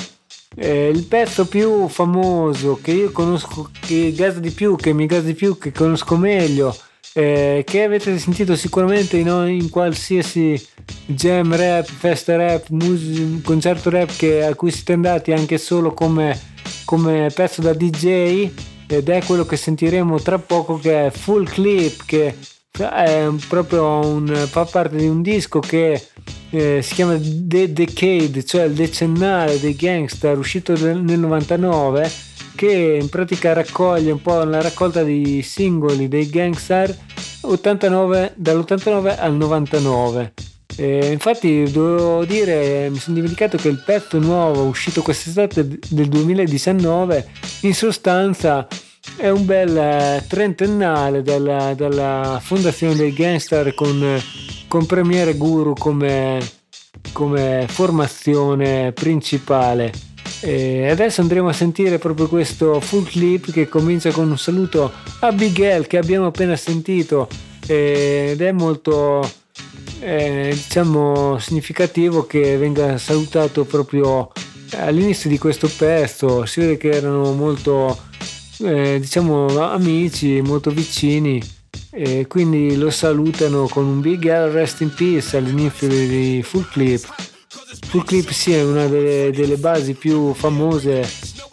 [0.55, 5.23] eh, il pezzo più famoso che io conosco, che gasa di più, che mi gasa
[5.23, 6.75] di più, che conosco meglio,
[7.13, 10.61] eh, che avete sentito sicuramente in, in qualsiasi
[11.05, 16.39] jam rap, festa rap, mus- concerto rap che, a cui siete andati anche solo come,
[16.85, 18.51] come pezzo da DJ
[18.87, 22.35] ed è quello che sentiremo tra poco che è Full Clip che
[22.79, 26.07] è un- proprio un, fa parte di un disco che
[26.49, 32.11] eh, si chiama The Decade, cioè il decennale dei gangster uscito nel nel 99
[32.55, 36.95] che in pratica raccoglie un po' la raccolta di singoli dei gangster
[37.41, 40.33] 89, dall'89 al 99
[40.75, 47.27] Eh, infatti dovevo dire mi sono dimenticato che il pezzo nuovo uscito quest'estate del 2019
[47.61, 48.67] in sostanza
[49.15, 54.21] è un bel eh, trentennale dalla, dalla fondazione dei gangster con, eh,
[54.67, 56.39] con Premiere Guru come,
[57.11, 59.91] come formazione principale.
[60.39, 65.31] E adesso andremo a sentire proprio questo full clip che comincia con un saluto a
[65.31, 67.29] Big L che abbiamo appena sentito
[67.65, 69.29] ed è molto
[69.99, 74.33] è diciamo significativo che venga salutato proprio
[74.75, 77.97] all'inizio di questo pezzo si vede che erano molto
[78.59, 81.41] eh, diciamo amici molto vicini
[81.89, 87.05] e quindi lo salutano con un big rest in peace all'inizio di Full Clip.
[87.87, 91.07] Full Clip sì è una delle, delle basi più famose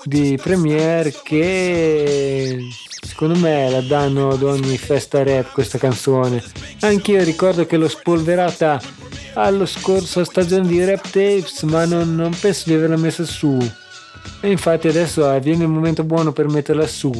[0.05, 2.59] di Premiere che
[3.03, 6.42] secondo me la danno ad ogni festa rap questa canzone.
[6.80, 8.80] Anch'io ricordo che l'ho spolverata
[9.34, 13.59] allo scorso stagione di Rap Tapes ma non, non penso di averla messa su
[14.41, 17.12] e infatti adesso viene il momento buono per metterla su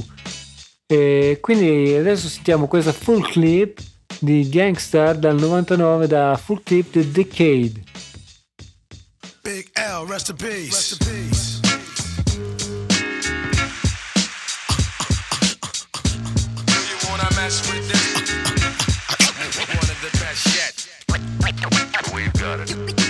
[0.87, 3.81] e quindi adesso sentiamo questa full clip
[4.19, 7.89] di Gangstar dal 99 da Full Clip The Decade
[9.43, 10.71] Big L, rest in peace.
[10.71, 11.61] Rest in peace.
[16.89, 18.21] You wanna mess with this?
[19.67, 20.75] One of the best yet.
[22.15, 23.10] We've got it.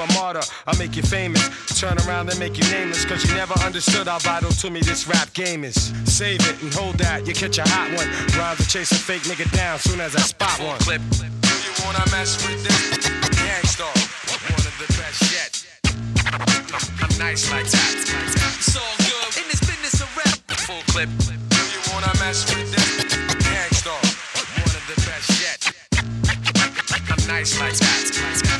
[0.00, 0.42] a martyr.
[0.66, 1.42] I'll make you famous.
[1.78, 3.04] Turn around and make you nameless.
[3.04, 5.92] Cause you never understood how vital to me this rap game is.
[6.04, 8.08] Save it and hold that, you catch a hot one.
[8.38, 10.78] Rhymes to chase a fake nigga down soon as I spot one.
[10.80, 11.00] Clip.
[11.10, 13.08] Do you wanna mess with this?
[13.42, 13.92] Gangstar,
[14.50, 15.52] one of the best yet.
[17.02, 17.94] I'm nice like that.
[18.58, 20.38] It's all good in this business of rap.
[20.66, 21.08] Full clip.
[21.18, 23.14] Do you wanna mess with this?
[23.44, 24.00] Gangstar,
[24.56, 25.60] one of the best yet.
[27.10, 28.02] I'm nice like that.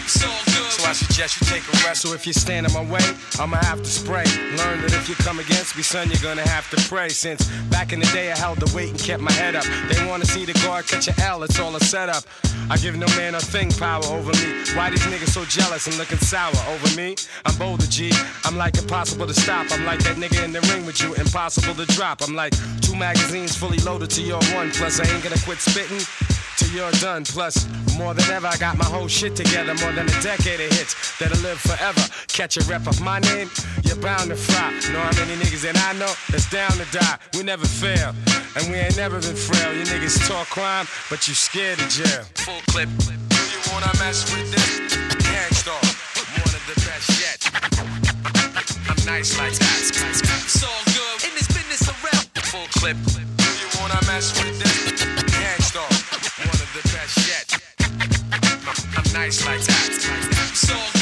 [0.04, 0.51] It's all good.
[0.52, 2.02] So I suggest you take a rest.
[2.02, 3.04] So if you stand in my way,
[3.38, 4.24] I'ma have to spray.
[4.56, 7.08] Learn that if you come against me, son, you're gonna have to pray.
[7.08, 9.64] Since back in the day, I held the weight and kept my head up.
[9.88, 12.24] They wanna see the guard catch a L, it's all a setup.
[12.70, 14.64] I give no man a thing power over me.
[14.74, 17.16] Why these niggas so jealous and looking sour over me?
[17.44, 18.12] I'm bolder, G.
[18.44, 19.66] I'm like impossible to stop.
[19.72, 22.22] I'm like that nigga in the ring with you, impossible to drop.
[22.22, 24.70] I'm like two magazines fully loaded to your one.
[24.70, 26.00] Plus, I ain't gonna quit spitting
[26.56, 27.24] till you're done.
[27.24, 29.74] Plus, more than ever, I got my whole shit together.
[29.82, 32.00] More than a decade of hits that'll live forever.
[32.28, 33.50] Catch a rep of my name,
[33.84, 34.70] you're bound to fry.
[34.92, 37.18] Know how many niggas that I know that's down to die.
[37.34, 38.14] We never fail,
[38.56, 39.72] and we ain't never been frail.
[39.74, 42.24] You niggas talk crime, but you scared of jail.
[42.44, 42.88] Full clip.
[42.98, 44.80] Do you wanna mess with this?
[45.24, 45.80] Gangstar,
[46.40, 47.38] one of the best yet.
[48.88, 49.78] I'm nice like that.
[49.80, 52.24] It's all good in this business rap.
[52.52, 52.96] Full clip.
[53.06, 55.04] Do you wanna mess with this?
[55.36, 55.88] Gangstar,
[56.44, 57.46] one of the best yet.
[58.96, 60.31] I'm nice like that.
[60.54, 61.01] Good.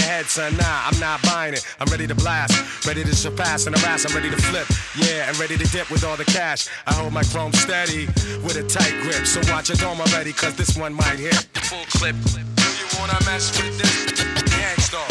[0.01, 0.57] the head, son.
[0.57, 1.65] Nah, I'm not buying it.
[1.79, 2.85] I'm ready to blast.
[2.85, 4.05] Ready to surpass and harass.
[4.05, 4.67] I'm ready to flip.
[4.95, 6.67] Yeah, and ready to dip with all the cash.
[6.87, 8.07] I hold my chrome steady
[8.43, 9.25] with a tight grip.
[9.25, 11.35] So watch your dome already, cause this one might hit.
[11.69, 12.15] Full clip.
[12.25, 14.21] Do you wanna mess with this?
[14.57, 15.07] Gangstar,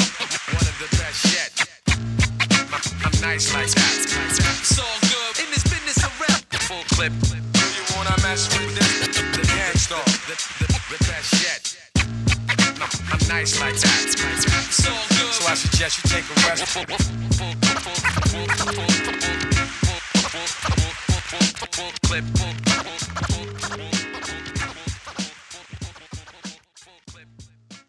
[0.54, 1.52] one of the best yet.
[3.04, 3.94] I'm nice like that.
[4.60, 6.42] It's all good in this business of rap.
[6.68, 7.12] Full clip.
[7.22, 9.18] Do you wanna mess with this?
[9.36, 11.69] The gangstar, the, the, the best yet.
[12.80, 14.08] I'm, I'm nice like that.
[14.70, 15.32] So, good.
[15.32, 16.64] so I suggest you take a rest.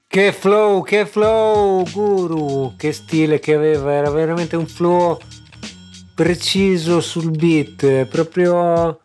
[0.07, 5.17] Che flow, che flow, guru, che stile che aveva, era veramente un flow
[6.13, 8.99] preciso sul beat, proprio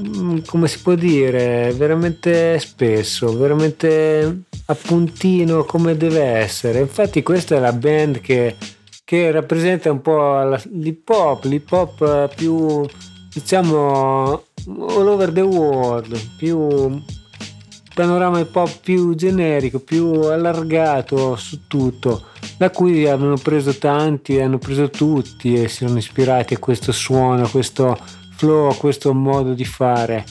[0.00, 6.80] mm, come si può dire, veramente spesso, veramente a puntino come deve essere.
[6.80, 8.56] Infatti questa è la band che,
[9.04, 12.84] che rappresenta un po' l'hip hop, l'hip hop eh, più
[13.32, 17.02] diciamo all over the world, più
[17.94, 22.28] panorama hip hop più generico, più allargato su tutto.
[22.56, 27.44] da cui hanno preso tanti, hanno preso tutti e si sono ispirati a questo suono,
[27.44, 27.98] a questo
[28.36, 30.24] flow, a questo modo di fare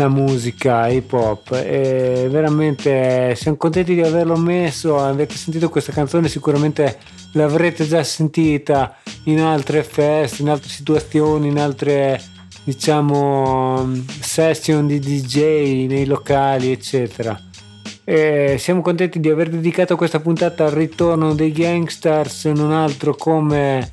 [0.00, 6.28] la musica hip hop e veramente siamo contenti di averlo messo avete sentito questa canzone
[6.28, 6.98] sicuramente
[7.32, 12.18] l'avrete già sentita in altre feste in altre situazioni in altre
[12.64, 13.90] diciamo
[14.20, 17.38] session di DJ nei locali eccetera.
[18.04, 23.92] E siamo contenti di aver dedicato questa puntata al ritorno dei gangsters non altro come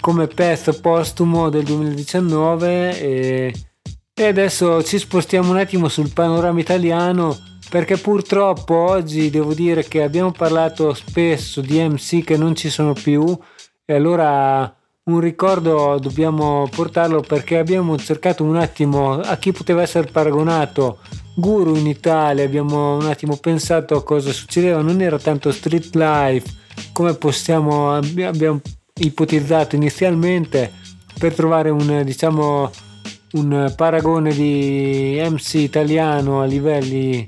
[0.00, 3.52] come pezzo postumo del 2019 e
[4.14, 7.36] e adesso ci spostiamo un attimo sul panorama italiano
[7.70, 12.92] perché purtroppo oggi devo dire che abbiamo parlato spesso di MC che non ci sono
[12.92, 13.36] più
[13.86, 14.70] e allora
[15.04, 20.98] un ricordo dobbiamo portarlo perché abbiamo cercato un attimo a chi poteva essere paragonato
[21.34, 26.46] Guru in Italia, abbiamo un attimo pensato a cosa succedeva, non era tanto street life
[26.92, 28.60] come possiamo abbiamo
[28.94, 30.70] ipotizzato inizialmente
[31.18, 32.70] per trovare un diciamo
[33.32, 37.26] un paragone di MC italiano a livelli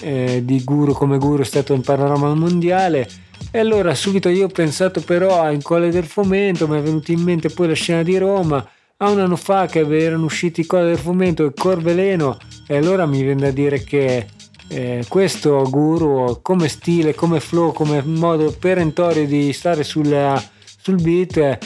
[0.00, 3.08] eh, di guru come guru è stato in panorama mondiale.
[3.50, 7.12] E allora subito io ho pensato però a In Colle del Fomento mi è venuta
[7.12, 8.66] in mente poi la scena di Roma.
[8.98, 13.22] A un anno fa che erano usciti Colle del Fomento e Corveleno e allora mi
[13.22, 14.26] viene da dire che
[14.68, 20.42] eh, questo guru come stile, come flow, come modo perentorio di stare sulla,
[20.80, 21.58] sul beat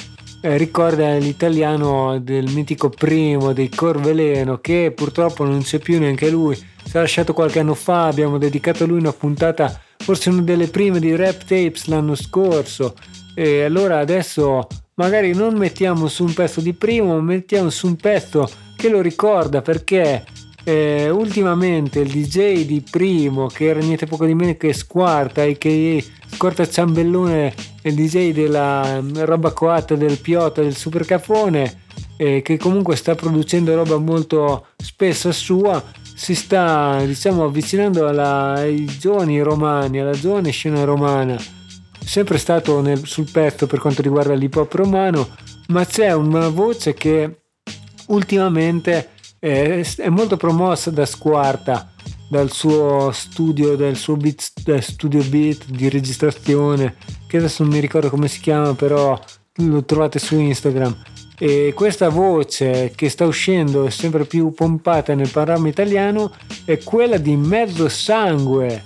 [0.46, 6.54] eh, ricorda l'italiano del mitico primo dei Corveleno che purtroppo non c'è più neanche lui
[6.54, 10.68] si è lasciato qualche anno fa abbiamo dedicato a lui una puntata forse una delle
[10.68, 12.94] prime di rap tapes l'anno scorso
[13.34, 17.96] e allora adesso magari non mettiamo su un pezzo di primo ma mettiamo su un
[17.96, 20.24] pezzo che lo ricorda perché
[20.68, 26.02] eh, ultimamente il DJ di Primo, che era niente poco di meno che Squarta, a.k.a.
[26.30, 31.84] Squarta Ciambellone, il DJ della mm, roba coatta del Piota, del Supercafone,
[32.16, 35.82] eh, che comunque sta producendo roba molto spessa sua,
[36.14, 41.36] si sta diciamo avvicinando alla, ai giovani romani, alla giovane scena romana.
[42.04, 45.28] Sempre stato nel, sul pezzo per quanto riguarda l'hip hop romano,
[45.68, 47.40] ma c'è una voce che
[48.08, 51.92] ultimamente è, è molto promossa da Squarta,
[52.28, 56.96] dal suo studio, dal suo beat, studio beat di registrazione,
[57.26, 59.18] che adesso non mi ricordo come si chiama, però
[59.56, 60.96] lo trovate su Instagram.
[61.38, 66.32] E questa voce che sta uscendo sempre più pompata nel panorama italiano
[66.64, 68.82] è quella di Mezzo Sangue,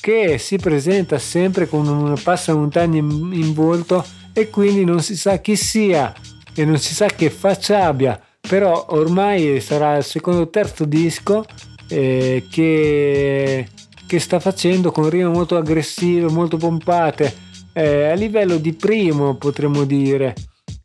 [0.00, 5.38] che si presenta sempre con una passamontagna in, in volto e quindi non si sa
[5.38, 6.14] chi sia
[6.54, 11.44] e non si sa che faccia abbia però ormai sarà il secondo o terzo disco
[11.90, 13.68] eh, che,
[14.06, 17.34] che, sta facendo con rime molto aggressive, molto pompate,
[17.72, 20.34] eh, a livello di primo potremmo dire.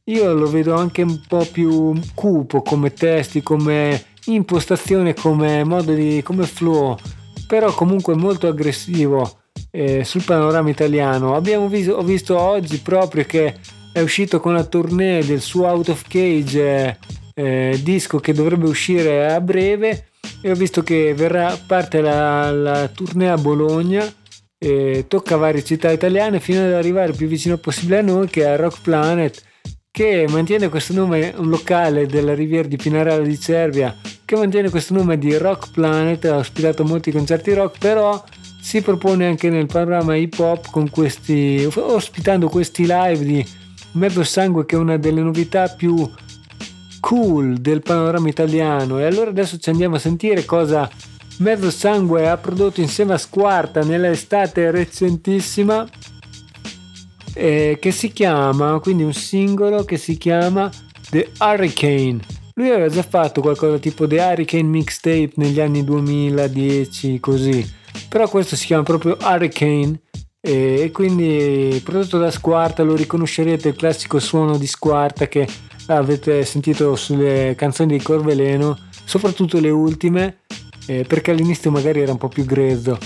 [0.05, 6.21] Io lo vedo anche un po' più cupo come testi, come impostazione, come modo di
[6.23, 6.97] come flow,
[7.47, 9.39] però comunque molto aggressivo
[9.71, 11.35] eh, sul panorama italiano.
[11.35, 13.55] Abbiamo visto, ho visto oggi proprio che
[13.91, 16.97] è uscito con la tournée del suo Out of Cage eh,
[17.71, 20.07] eh, disco che dovrebbe uscire a breve
[20.45, 24.05] e ho visto che verrà parte la, la tournée a Bologna
[25.07, 28.55] tocca varie città italiane fino ad arrivare il più vicino possibile a noi che è
[28.55, 29.41] Rock Planet
[29.89, 34.93] che mantiene questo nome, un locale della riviera di Pinarello di Cervia che mantiene questo
[34.93, 38.23] nome di Rock Planet, ha ospitato molti concerti rock però
[38.61, 43.43] si propone anche nel panorama hip hop questi, ospitando questi live di
[43.93, 46.07] Mezzo Sangue che è una delle novità più
[47.05, 50.89] cool del panorama italiano e allora adesso ci andiamo a sentire cosa
[51.37, 55.87] Mezzo Sangue ha prodotto insieme a Squarta nell'estate recentissima
[57.35, 60.71] eh, che si chiama, quindi un singolo che si chiama
[61.11, 62.21] The Hurricane.
[62.55, 67.71] Lui aveva già fatto qualcosa tipo The Hurricane Mixtape negli anni 2010 così,
[68.09, 69.99] però questo si chiama proprio Hurricane
[70.41, 75.47] e quindi prodotto da Squarta lo riconoscerete il classico suono di Squarta che
[75.87, 80.39] avete sentito sulle canzoni di Corveleno, soprattutto le ultime,
[80.87, 82.97] eh, perché all'inizio magari era un po' più grezzo.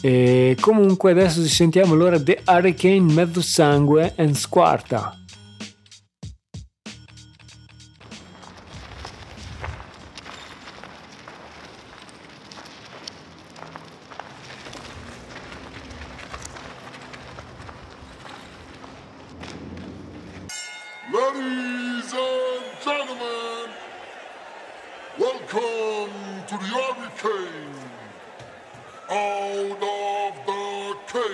[0.00, 5.18] E comunque adesso ci sentiamo allora The Hurricane Mezzo Sangue and Squarta.
[31.16, 31.32] Danger.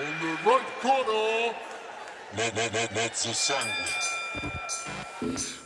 [0.00, 1.54] On the right corner,
[2.94, 3.70] Mezzo Sangue.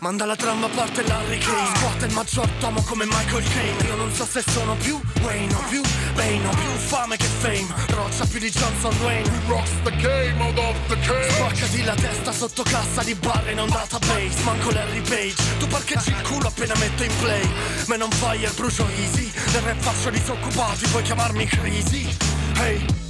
[0.00, 1.76] Manda la trama a parte Larry Kane.
[1.76, 5.62] Squatta il maggior tomo come Michael Kane Io non so se sono più Wayne o
[5.68, 5.82] più
[6.14, 7.66] Bane Ho più fame che fame.
[7.88, 9.28] Roccia più di Johnson Wayne.
[9.46, 11.30] Rocks the game out of the cage.
[11.30, 14.42] Spaccati la testa sotto cassa di barre in un database.
[14.44, 15.58] Manco Larry Page.
[15.58, 17.48] Tu parcheggi il culo appena metto in play.
[17.86, 19.30] Man on fire brucio easy.
[19.52, 22.08] Nel rap faccio disoccupati Puoi chiamarmi crazy.
[22.54, 23.07] Hey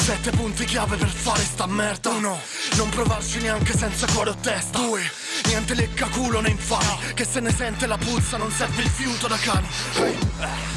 [0.00, 2.10] Sette punti chiave per fare sta merda.
[2.10, 2.40] Uno.
[2.76, 4.78] Non provarci neanche senza cuore o testa.
[4.78, 5.02] Due.
[5.44, 7.12] Niente lecca culo né infami.
[7.14, 9.66] Che se ne sente la puzza non serve il fiuto da cani.
[9.94, 10.18] Hey.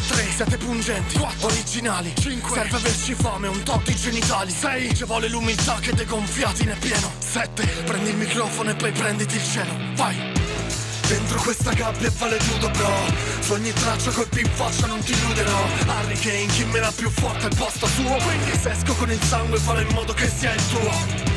[0.08, 1.18] Tre Siete pungenti.
[1.18, 1.48] Quattro.
[1.48, 2.14] Originali.
[2.20, 2.54] Cinque.
[2.54, 4.52] Serve averci fame Un tot di genitali.
[4.52, 4.94] Sei.
[4.94, 7.12] Ci vuole l'umiltà che dei gonfiati ne pieno.
[7.20, 7.66] Sette.
[7.86, 9.74] Prendi il microfono e poi prenditi il cielo.
[9.96, 10.43] Vai
[11.08, 12.94] Dentro questa gabbia vale tutto bro.
[13.40, 15.66] Su ogni traccia colpi in faccia non ti illuderò.
[15.88, 18.16] Harry Kane chi me la più forte al posto suo?
[18.18, 21.33] Quindi se esco con il sangue farò in modo che sia il tuo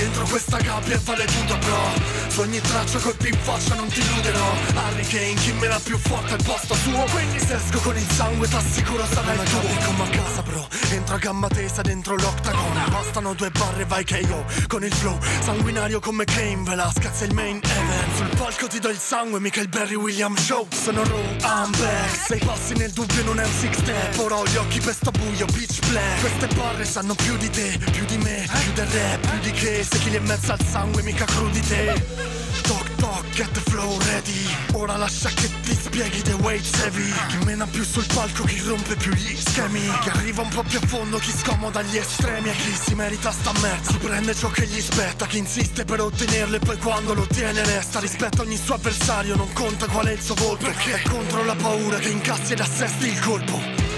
[0.00, 1.92] Dentro questa gabbia vale tutto bro
[2.28, 4.50] Su ogni traccia colpi in faccia non ti illuderò.
[4.76, 7.04] Harry Kane chi me la più forte al posto suo?
[7.10, 10.66] Quindi se esco con il sangue t'assicuro sarà il tuo come a casa bro.
[10.88, 12.82] Entro a gamba tesa dentro l'octagon.
[12.88, 15.18] Bastano due barre vai KO Con il flow.
[15.42, 18.16] Sanguinario come Kane Velasquez è il main event.
[18.16, 22.26] Sul palco ti do il sangue mica il Barry Williams show Sono raw, I'm back
[22.26, 24.18] Sei passi nel dubbio non è un six step.
[24.18, 26.20] Ora ho gli occhi per buio, pitch black.
[26.20, 29.88] Queste barre sanno più di te, più di me Più del rap, più di che
[29.90, 32.38] Se chi li è in mezzo al sangue mica crudi te.
[32.62, 34.46] Toc toc, get the flow ready.
[34.74, 37.12] Ora lascia che ti spieghi the weights heavy.
[37.26, 39.80] Chi mena più sul palco, chi rompe più gli schemi.
[40.02, 42.50] Chi arriva un po' più a fondo, chi scomoda gli estremi.
[42.50, 43.90] E chi si merita sta merda.
[43.90, 45.26] Si prende ciò che gli spetta.
[45.26, 47.98] Chi insiste per ottenerlo e poi quando lo ottiene resta.
[47.98, 50.66] Rispetto a ogni suo avversario, non conta qual è il suo volto.
[50.66, 53.89] Perché è contro la paura che incassi ed assesti il colpo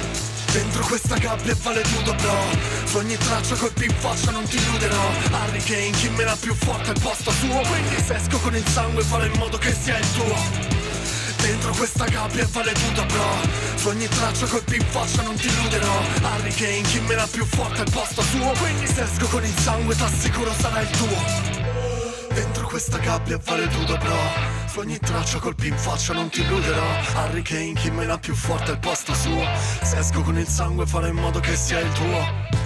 [0.53, 2.37] Dentro questa gabbia vale tutto bro
[2.85, 5.09] Su ogni traccia colpi in faccia non ti illuderò.
[5.31, 7.59] Harry Kane chi me la più forte al posto suo?
[7.61, 10.37] Quindi se esco con il sangue farò in modo che sia il tuo.
[11.41, 13.37] Dentro questa gabbia vale tutto bro
[13.77, 16.01] Su ogni traccia colpi in faccia non ti illuderò.
[16.23, 18.53] Harry Kane chi me la più forte al posto suo?
[18.61, 21.52] Quindi se esco con il sangue t'assicuro sarà il tuo
[22.35, 24.17] Dentro questa gabbia vale tutto bro.
[24.67, 26.83] Su ogni traccia colpi in faccia non ti illuderò.
[27.17, 29.45] Harry Kane chi me la più forte al posto suo?
[29.83, 32.61] Se esco con il sangue farò in modo che sia il tuo.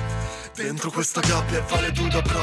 [0.54, 2.40] Dentro questa gabbia vale tutto bro.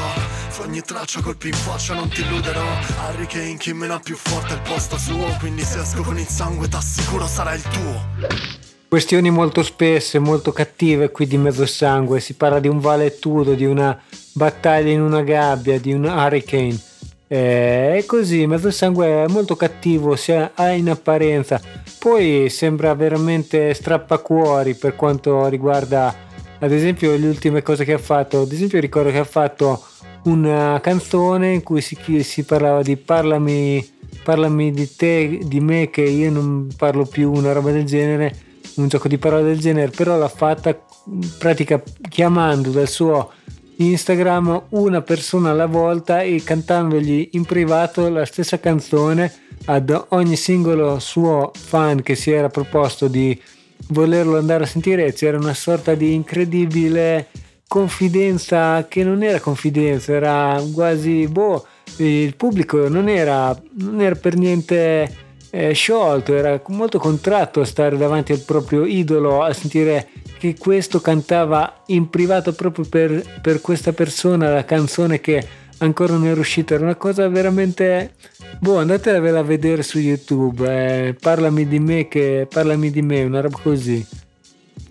[0.50, 2.68] Su ogni traccia colpi in faccia non ti illuderò.
[3.06, 5.36] Harry Kane chi me la più forte al posto suo?
[5.40, 8.52] Quindi se esco con il sangue t'assicuro sarà il tuo.
[8.90, 12.20] Questioni molto spesse, molto cattive qui di mezzo sangue.
[12.20, 13.98] Si parla di un vale tutto, di una
[14.34, 16.92] battaglia in una gabbia, di un hurricane.
[17.28, 21.62] Eh, È così, mezzo sangue è molto cattivo sia in apparenza,
[22.00, 26.14] poi sembra veramente strappacuori per quanto riguarda
[26.60, 28.42] ad esempio le ultime cose che ha fatto.
[28.42, 29.84] Ad esempio ricordo che ha fatto
[30.24, 33.86] una canzone in cui si, si parlava di parlami,
[34.24, 38.36] parlami di te, di me che io non parlo più, una roba del genere,
[38.76, 40.70] un gioco di parole del genere, però l'ha fatta
[41.06, 43.32] in pratica chiamando dal suo
[43.78, 49.32] Instagram una persona alla volta e cantandogli in privato la stessa canzone
[49.66, 53.40] ad ogni singolo suo fan che si era proposto di
[53.90, 55.14] volerlo andare a sentire.
[55.14, 57.28] C'era una sorta di incredibile
[57.68, 61.66] confidenza che non era confidenza era quasi boh
[61.98, 65.12] il pubblico non era, non era per niente
[65.50, 70.08] eh, sciolto era molto contratto a stare davanti al proprio idolo a sentire
[70.44, 75.42] che questo cantava in privato proprio per, per questa persona la canzone che
[75.78, 78.16] ancora non era uscita era una cosa veramente
[78.60, 80.68] boh andatevela a vedere su youtube
[81.08, 84.06] eh, parlami di me che parlami di me una roba così.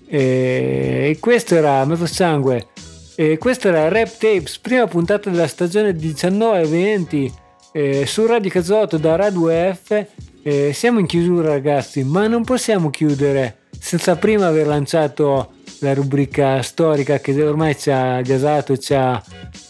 [0.07, 2.69] E, e questo era Mezzo Sangue
[3.15, 7.33] e questo era Rap Tapes prima puntata della stagione 19-20
[7.73, 10.07] eh, su Radio Casotto da Radio F
[10.43, 16.63] eh, siamo in chiusura ragazzi ma non possiamo chiudere senza prima aver lanciato la rubrica
[16.63, 19.23] storica che ormai ci ha gasato, ci ha,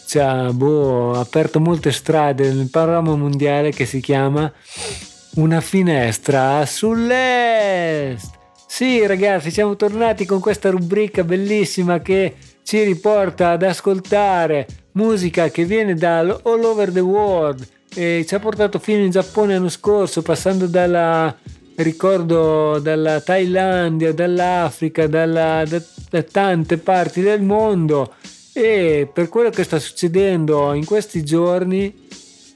[0.05, 4.51] ci ha boh, aperto molte strade nel panorama mondiale che si chiama
[5.35, 8.29] Una finestra sull'est.
[8.67, 15.65] Sì ragazzi, siamo tornati con questa rubrica bellissima che ci riporta ad ascoltare musica che
[15.65, 20.21] viene da all over the world e ci ha portato fino in Giappone l'anno scorso,
[20.21, 21.35] passando dalla
[21.77, 28.13] ricordo dalla Thailandia, dall'Africa, dalla, da, da, tante parti del mondo.
[28.53, 31.93] E per quello che sta succedendo in questi giorni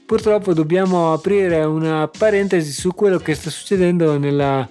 [0.06, 4.66] purtroppo dobbiamo aprire una parentesi su quello che sta succedendo nella,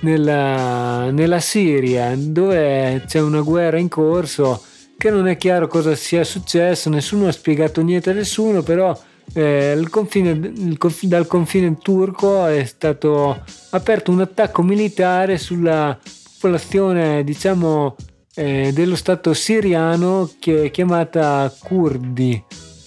[0.00, 4.62] nella, nella Siria dove c'è una guerra in corso
[4.96, 8.98] che non è chiaro cosa sia successo, nessuno ha spiegato niente a nessuno, però
[9.32, 15.98] eh, il confine, il conf- dal confine turco è stato aperto un attacco militare sulla
[16.34, 17.96] popolazione, diciamo,
[18.34, 22.42] eh, dello stato siriano che è chiamata Kurdi,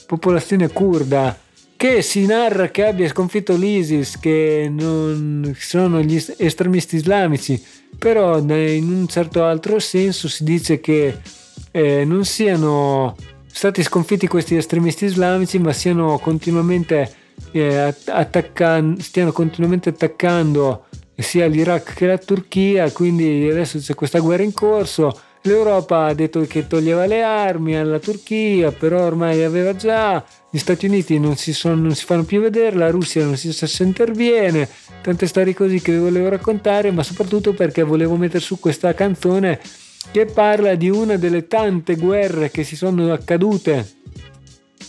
[0.06, 1.38] popolazione kurda,
[1.76, 7.64] che si narra che abbia sconfitto l'ISIS, che non sono gli est- estremisti islamici,
[7.98, 11.18] però in un certo altro senso si dice che
[11.72, 13.16] eh, non siano
[13.58, 17.12] stati sconfitti questi estremisti islamici, ma siano continuamente
[17.54, 20.86] eh, attaccan- stiano continuamente attaccando
[21.16, 25.22] sia l'Iraq che la Turchia, quindi adesso c'è questa guerra in corso.
[25.42, 30.86] L'Europa ha detto che toglieva le armi alla Turchia, però ormai aveva già, gli Stati
[30.86, 33.82] Uniti non si, sono, non si fanno più vedere, la Russia non si sa se
[33.82, 34.70] interviene,
[35.02, 39.60] tante storie così che vi volevo raccontare, ma soprattutto perché volevo mettere su questa canzone
[40.12, 43.96] che parla di una delle tante guerre che si sono accadute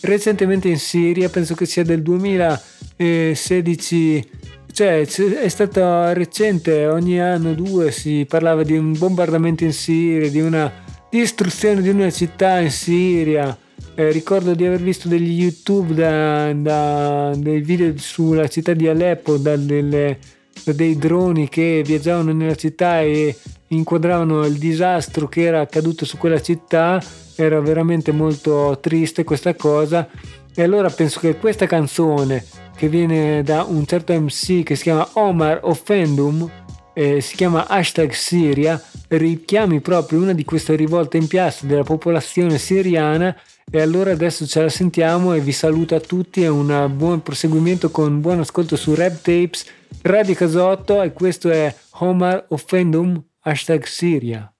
[0.02, 4.30] recentemente in Siria, penso che sia del 2016,
[4.72, 10.40] cioè è stata recente, ogni anno due si parlava di un bombardamento in Siria, di
[10.40, 10.72] una
[11.10, 13.58] distruzione di una città in Siria.
[13.94, 19.36] Eh, ricordo di aver visto degli YouTube, da, da, dei video sulla città di Aleppo,
[19.36, 20.18] da, delle,
[20.64, 23.36] dei droni che viaggiavano nella città e
[23.68, 27.02] inquadravano il disastro che era accaduto su quella città.
[27.36, 30.08] Era veramente molto triste questa cosa.
[30.54, 32.44] E allora penso che questa canzone,
[32.76, 36.50] che viene da un certo MC che si chiama Omar Offendum,
[36.98, 42.58] eh, si chiama hashtag Siria, richiami proprio una di queste rivolte in piazza della popolazione
[42.58, 43.36] siriana
[43.70, 47.90] e allora adesso ce la sentiamo e vi saluto a tutti e un buon proseguimento
[47.90, 49.64] con buon ascolto su Rap Tapes,
[50.02, 54.52] Radio Casotto e questo è Omar Offendum, hashtag Siria.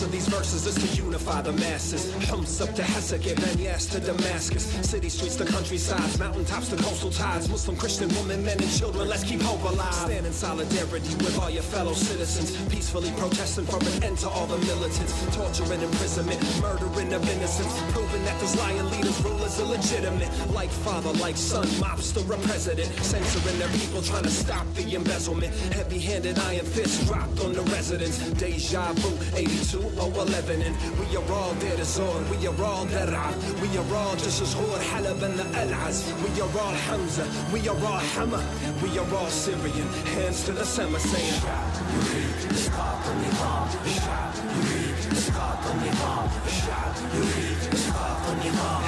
[0.00, 2.12] Purpose of these verses is to unify the masses.
[2.28, 4.64] Humps up to Hesek, Banyas to Damascus.
[4.88, 7.48] City streets to countrysides, mountaintops to coastal tides.
[7.48, 9.92] Muslim, Christian, women, men, and children, let's keep hope alive.
[9.92, 12.56] Stand in solidarity with all your fellow citizens.
[12.68, 15.12] Peacefully protesting for an end to all the militants.
[15.36, 17.74] Torture and imprisonment, murdering of innocents.
[17.92, 20.30] Proving that these lying leaders rule is illegitimate.
[20.52, 22.88] Like father, like son, mobster, or president.
[23.04, 25.52] Censoring their people, trying to stop the embezzlement.
[25.74, 28.18] Heavy handed iron fists dropped on the residents.
[28.40, 30.62] Deja vu, 82 or 11.
[30.62, 33.34] And we are all there to Zor, we are all Dar'a.
[33.60, 36.12] We are all just as Hur, Halab, and the Al-Az.
[36.22, 38.42] We are all Hamza, we are all Hama.
[38.82, 41.42] We are all Syrian, hands to the summer saying,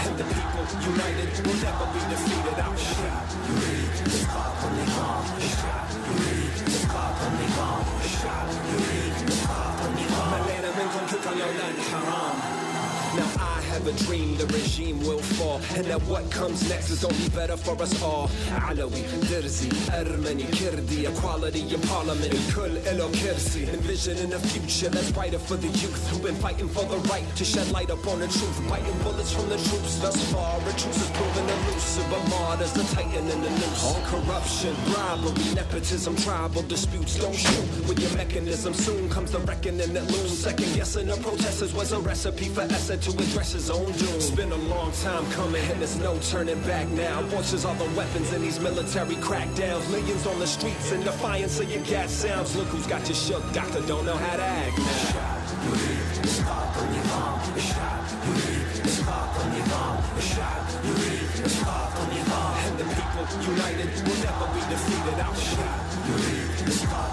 [0.05, 2.59] And the people united will never be defeated.
[2.59, 3.33] I'll shout.
[4.23, 4.62] Malena
[11.33, 12.52] 不要乱唱。
[13.73, 15.61] Have a dream the regime will fall.
[15.77, 18.29] And that what comes next is gonna be better for us all.
[18.69, 23.67] Alawi, Dirzi, Armani, Kirdi Equality in parliament, Kul ilo Kirsi.
[23.73, 26.03] Envisioning a future that's brighter for the youth.
[26.11, 28.59] Who've been fighting for the right to shed light upon the truth.
[28.69, 30.61] Biting bullets from the troops thus far.
[30.61, 33.85] A truce is proven elusive A martyr's the titan in the noose.
[33.85, 38.75] On corruption, bribery, nepotism, tribal disputes Don't shoot with your mechanism.
[38.75, 40.39] Soon comes the reckoning that looms.
[40.39, 44.15] Second guessing the protesters was a recipe for Esser to address his own doom.
[44.17, 47.23] It's been a long time coming, and there's no turning back now.
[47.23, 49.89] Voices are the weapons in these military crackdowns.
[49.89, 52.57] Millions on the streets in defiance of your gas sounds.
[52.57, 55.43] Look who's got you shook, doctor don't know how to act now.
[62.65, 65.19] And the people united will never be defeated.
[65.21, 65.83] I'll shout.
[66.83, 67.12] Malena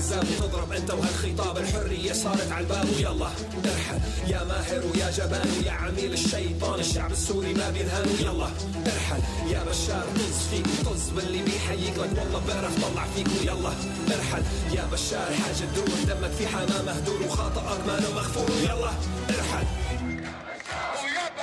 [0.00, 2.86] كذاب تضرب انت وهالخطاب الحرية صارت على الباب.
[2.96, 3.30] ويلا
[3.64, 8.48] ارحل يا ماهر ويا جبان ويا عميل الشيطان الشعب السوري ما بينهان ويلا
[8.86, 9.20] ارحل
[9.52, 11.98] يا بشار طز فيك طز باللي بيحييك.
[11.98, 13.26] لك والله بعرف طلع فيك.
[13.40, 13.72] ويلا
[14.16, 14.42] ارحل
[14.76, 18.50] يا بشار حاجة تدور دمك في حمام مهدور وخطأك ما مغفور.
[18.50, 18.92] ويلا
[19.30, 19.66] ارحل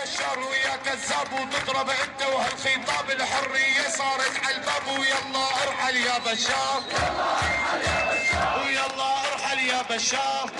[0.07, 4.99] بشار ويا كذاب وتضرب انت وهالخطاب الحرية صارت على الباب.
[4.99, 6.83] ويلا ارحل يا بشار.
[8.65, 10.51] ويلا ارحل يا بشار.